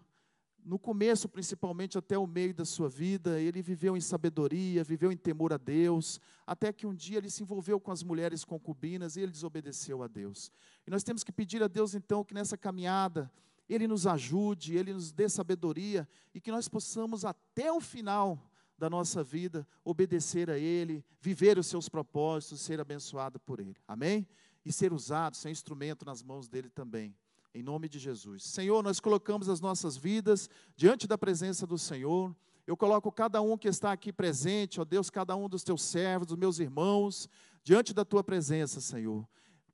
No 0.65 0.79
começo, 0.79 1.29
principalmente 1.29 1.99
até 1.99 2.17
o 2.17 2.27
meio 2.27 2.55
da 2.55 2.65
sua 2.65 2.89
vida, 2.89 3.39
ele 3.39 3.61
viveu 3.61 3.95
em 3.95 4.01
sabedoria, 4.01 4.83
viveu 4.83 5.13
em 5.13 5.19
temor 5.19 5.53
a 5.53 5.59
Deus, 5.59 6.19
até 6.47 6.73
que 6.73 6.87
um 6.87 6.95
dia 6.95 7.19
ele 7.19 7.29
se 7.29 7.43
envolveu 7.43 7.79
com 7.79 7.93
as 7.93 8.03
mulheres 8.03 8.43
concubinas 8.43 9.17
e 9.17 9.21
ele 9.21 9.33
desobedeceu 9.33 10.03
a 10.03 10.07
Deus. 10.07 10.51
E 10.87 10.91
nós 10.91 11.03
temos 11.03 11.23
que 11.23 11.31
pedir 11.31 11.63
a 11.63 11.69
Deus, 11.69 11.95
então, 11.95 12.25
que 12.25 12.33
nessa 12.33 12.57
caminhada, 12.57 13.31
Ele 13.69 13.87
nos 13.87 14.07
ajude, 14.07 14.79
Ele 14.79 14.95
nos 14.95 15.13
dê 15.13 15.29
sabedoria 15.29 16.09
e 16.35 16.41
que 16.41 16.51
nós 16.51 16.69
possamos 16.69 17.27
até 17.27 17.71
o 17.71 17.83
final 17.83 18.50
da 18.81 18.89
nossa 18.89 19.23
vida 19.23 19.69
obedecer 19.85 20.51
a 20.51 20.59
Ele, 20.59 21.05
viver 21.21 21.59
os 21.59 21.67
seus 21.67 21.89
propósitos, 21.89 22.63
ser 22.63 22.81
abençoado 22.81 23.39
por 23.39 23.61
Ele. 23.61 23.77
Amém? 23.87 24.27
E 24.65 24.73
ser 24.73 24.93
usado, 24.93 25.37
ser 25.37 25.51
instrumento 25.51 26.05
nas 26.05 26.23
mãos 26.23 26.49
dele 26.49 26.71
também. 26.71 27.15
Em 27.55 27.63
nome 27.63 27.89
de 27.89 27.99
Jesus. 27.99 28.43
Senhor, 28.43 28.83
nós 28.83 28.99
colocamos 28.99 29.49
as 29.49 29.61
nossas 29.61 29.97
vidas 29.97 30.49
diante 30.75 31.07
da 31.07 31.19
presença 31.19 31.67
do 31.67 31.77
Senhor. 31.77 32.35
Eu 32.67 32.77
coloco 32.77 33.13
cada 33.13 33.43
um 33.43 33.59
que 33.59 33.69
está 33.69 33.93
aqui 33.93 34.13
presente, 34.13 34.81
ó 34.81 34.85
Deus, 34.85 35.11
cada 35.11 35.37
um 35.37 35.49
dos 35.49 35.63
teus 35.63 35.83
servos, 35.83 36.29
dos 36.29 36.39
meus 36.39 36.59
irmãos, 36.59 37.29
diante 37.63 37.93
da 37.93 38.05
tua 38.05 38.25
presença, 38.25 38.81
Senhor. 38.81 39.29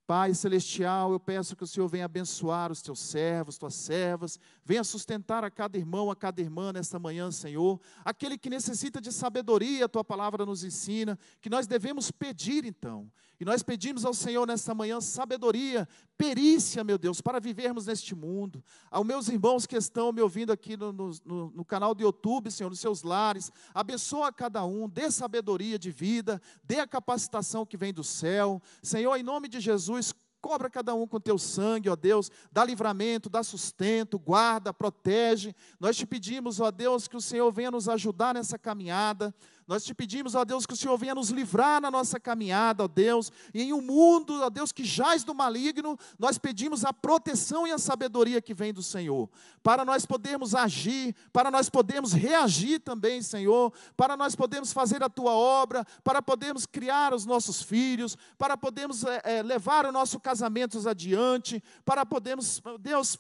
Pai 0.07 0.33
celestial, 0.35 1.11
eu 1.11 1.19
peço 1.19 1.57
que 1.57 1.65
o 1.65 1.67
Senhor 1.67 1.89
venha 1.89 2.05
abençoar 2.05 2.71
os 2.71 2.81
teus 2.81 3.01
servos, 3.01 3.59
tuas 3.59 3.75
servas, 3.75 4.39
venha 4.65 4.85
sustentar 4.85 5.43
a 5.43 5.51
cada 5.51 5.77
irmão, 5.77 6.13
a 6.13 6.15
cada 6.15 6.41
irmã 6.41 6.73
nesta 6.73 6.97
manhã, 6.97 7.29
Senhor. 7.33 7.81
Aquele 8.05 8.39
que 8.39 8.49
necessita 8.49 9.01
de 9.01 9.11
sabedoria, 9.11 9.87
a 9.87 9.89
tua 9.89 10.05
palavra 10.05 10.47
nos 10.47 10.63
ensina, 10.63 11.19
que 11.41 11.51
nós 11.51 11.67
devemos 11.67 12.13
pedir 12.13 12.65
então. 12.65 13.11
E 13.39 13.45
nós 13.45 13.63
pedimos 13.63 14.05
ao 14.05 14.15
Senhor 14.15 14.47
nesta 14.47 14.75
manhã 14.75 14.99
sabedoria, 15.01 15.87
perícia, 16.17 16.83
meu 16.83 16.97
Deus, 16.97 17.21
para 17.21 17.39
vivermos 17.39 17.87
neste 17.87 18.15
mundo. 18.15 18.65
Aos 18.91 19.05
meus 19.05 19.29
irmãos 19.29 19.67
que 19.67 19.77
estão 19.77 20.11
me 20.11 20.23
ouvindo 20.23 20.53
aqui 20.53 20.75
no, 20.75 20.91
no, 20.91 21.51
no 21.51 21.65
canal 21.65 21.95
do 21.95 22.03
YouTube, 22.03 22.51
Senhor, 22.51 22.71
nos 22.71 22.81
seus 22.81 23.03
lares, 23.03 23.53
abençoa 23.75 24.33
cada 24.33 24.65
um, 24.65 24.89
dê 24.89 25.11
sabedoria 25.11 25.79
de 25.79 25.91
vida, 25.91 26.41
dê 26.65 26.81
a 26.81 26.87
capacitação 26.87 27.67
que 27.67 27.77
vem 27.77 27.93
do 27.93 28.03
céu. 28.03 28.63
Senhor, 28.83 29.15
em 29.17 29.23
nome 29.23 29.49
de 29.49 29.61
Jesus, 29.97 30.15
cobra 30.41 30.71
cada 30.71 30.95
um 30.95 31.07
com 31.07 31.19
teu 31.19 31.39
sangue, 31.39 31.91
ó 31.91 31.97
Deus, 31.97 32.31
dá 32.53 32.65
livramento, 32.65 33.29
dá 33.29 33.43
sustento, 33.43 34.19
guarda, 34.19 34.73
protege. 34.73 35.55
Nós 35.81 35.97
te 35.97 36.07
pedimos, 36.07 36.61
ó 36.61 36.71
Deus, 36.71 37.09
que 37.09 37.17
o 37.17 37.21
Senhor 37.21 37.51
venha 37.51 37.71
nos 37.71 37.89
ajudar 37.89 38.35
nessa 38.35 38.57
caminhada. 38.57 39.35
Nós 39.67 39.85
te 39.85 39.93
pedimos, 39.93 40.37
ó 40.37 40.45
Deus, 40.45 40.65
que 40.65 40.75
o 40.75 40.77
Senhor 40.77 40.97
venha 40.97 41.15
nos 41.15 41.31
livrar 41.31 41.81
na 41.81 41.91
nossa 41.91 42.21
caminhada, 42.21 42.85
ó 42.85 42.89
Deus, 42.89 43.33
e 43.53 43.63
em 43.63 43.73
um 43.73 43.81
mundo, 43.81 44.41
ó 44.41 44.49
Deus, 44.49 44.71
que 44.71 44.85
jaz 44.85 45.25
do 45.25 45.35
maligno, 45.35 45.99
nós 46.19 46.39
pedimos 46.39 46.85
a 46.85 46.93
proteção 46.93 47.67
e 47.67 47.73
a 47.73 47.79
sabedoria 47.79 48.41
que 48.41 48.55
vem 48.55 48.73
do 48.73 48.83
Senhor, 48.83 49.29
para 49.65 49.85
nós 49.85 50.07
podermos 50.07 50.55
agir, 50.55 51.17
para 51.33 51.51
nós 51.51 51.69
podermos 51.69 52.13
reagir 52.13 52.79
também, 52.79 53.21
Senhor, 53.21 53.73
para 53.97 54.17
nós 54.17 54.37
podermos 54.37 54.73
fazer 54.73 55.03
a 55.03 55.09
tua 55.09 55.33
obra, 55.33 55.85
para 56.05 56.23
podermos 56.23 56.65
criar 56.65 57.13
os 57.13 57.27
nossos 57.27 57.61
filhos, 57.61 58.17
para 58.39 58.57
podermos 58.57 59.03
é, 59.03 59.21
é, 59.25 59.43
levar 59.43 59.85
o 59.85 59.91
nosso 59.91 60.21
casamento 60.21 60.77
adiante, 60.89 61.61
para 61.85 62.07
podermos, 62.07 62.63
Deus, 62.79 63.19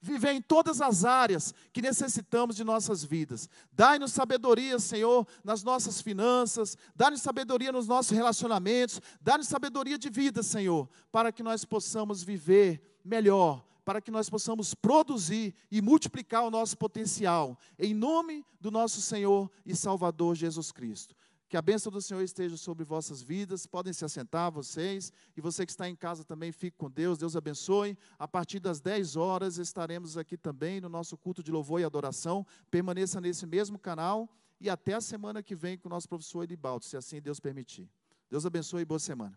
viver 0.00 0.32
em 0.32 0.40
todas 0.40 0.80
as 0.80 1.04
áreas 1.04 1.54
que 1.72 1.82
necessitamos 1.82 2.56
de 2.56 2.64
nossas 2.64 3.04
vidas. 3.04 3.48
Dai-nos 3.72 4.12
sabedoria, 4.12 4.78
Senhor, 4.78 5.26
nas 5.44 5.62
nossas 5.62 6.00
finanças, 6.00 6.76
dai-nos 6.96 7.20
sabedoria 7.20 7.70
nos 7.70 7.86
nossos 7.86 8.12
relacionamentos, 8.12 9.00
dai-nos 9.20 9.48
sabedoria 9.48 9.98
de 9.98 10.08
vida, 10.08 10.42
Senhor, 10.42 10.88
para 11.12 11.30
que 11.30 11.42
nós 11.42 11.64
possamos 11.64 12.22
viver 12.22 12.98
melhor, 13.04 13.64
para 13.84 14.00
que 14.00 14.10
nós 14.10 14.30
possamos 14.30 14.74
produzir 14.74 15.54
e 15.70 15.82
multiplicar 15.82 16.44
o 16.44 16.50
nosso 16.50 16.76
potencial, 16.78 17.58
em 17.78 17.92
nome 17.92 18.44
do 18.60 18.70
nosso 18.70 19.00
Senhor 19.00 19.50
e 19.66 19.74
Salvador 19.74 20.34
Jesus 20.34 20.72
Cristo. 20.72 21.14
Que 21.50 21.56
a 21.56 21.62
bênção 21.62 21.90
do 21.90 22.00
Senhor 22.00 22.22
esteja 22.22 22.56
sobre 22.56 22.84
vossas 22.84 23.20
vidas. 23.20 23.66
Podem 23.66 23.92
se 23.92 24.04
assentar, 24.04 24.52
vocês. 24.52 25.12
E 25.36 25.40
você 25.40 25.66
que 25.66 25.72
está 25.72 25.88
em 25.88 25.96
casa 25.96 26.22
também, 26.22 26.52
fique 26.52 26.78
com 26.78 26.88
Deus. 26.88 27.18
Deus 27.18 27.34
abençoe. 27.34 27.98
A 28.16 28.28
partir 28.28 28.60
das 28.60 28.80
10 28.80 29.16
horas 29.16 29.58
estaremos 29.58 30.16
aqui 30.16 30.36
também 30.36 30.80
no 30.80 30.88
nosso 30.88 31.18
culto 31.18 31.42
de 31.42 31.50
louvor 31.50 31.80
e 31.80 31.84
adoração. 31.84 32.46
Permaneça 32.70 33.20
nesse 33.20 33.46
mesmo 33.46 33.80
canal. 33.80 34.32
E 34.60 34.70
até 34.70 34.94
a 34.94 35.00
semana 35.00 35.42
que 35.42 35.56
vem 35.56 35.76
com 35.76 35.88
o 35.88 35.90
nosso 35.90 36.08
professor 36.08 36.44
Edibaldo, 36.44 36.84
se 36.84 36.96
assim 36.96 37.20
Deus 37.20 37.40
permitir. 37.40 37.90
Deus 38.30 38.46
abençoe 38.46 38.82
e 38.82 38.84
boa 38.84 39.00
semana. 39.00 39.36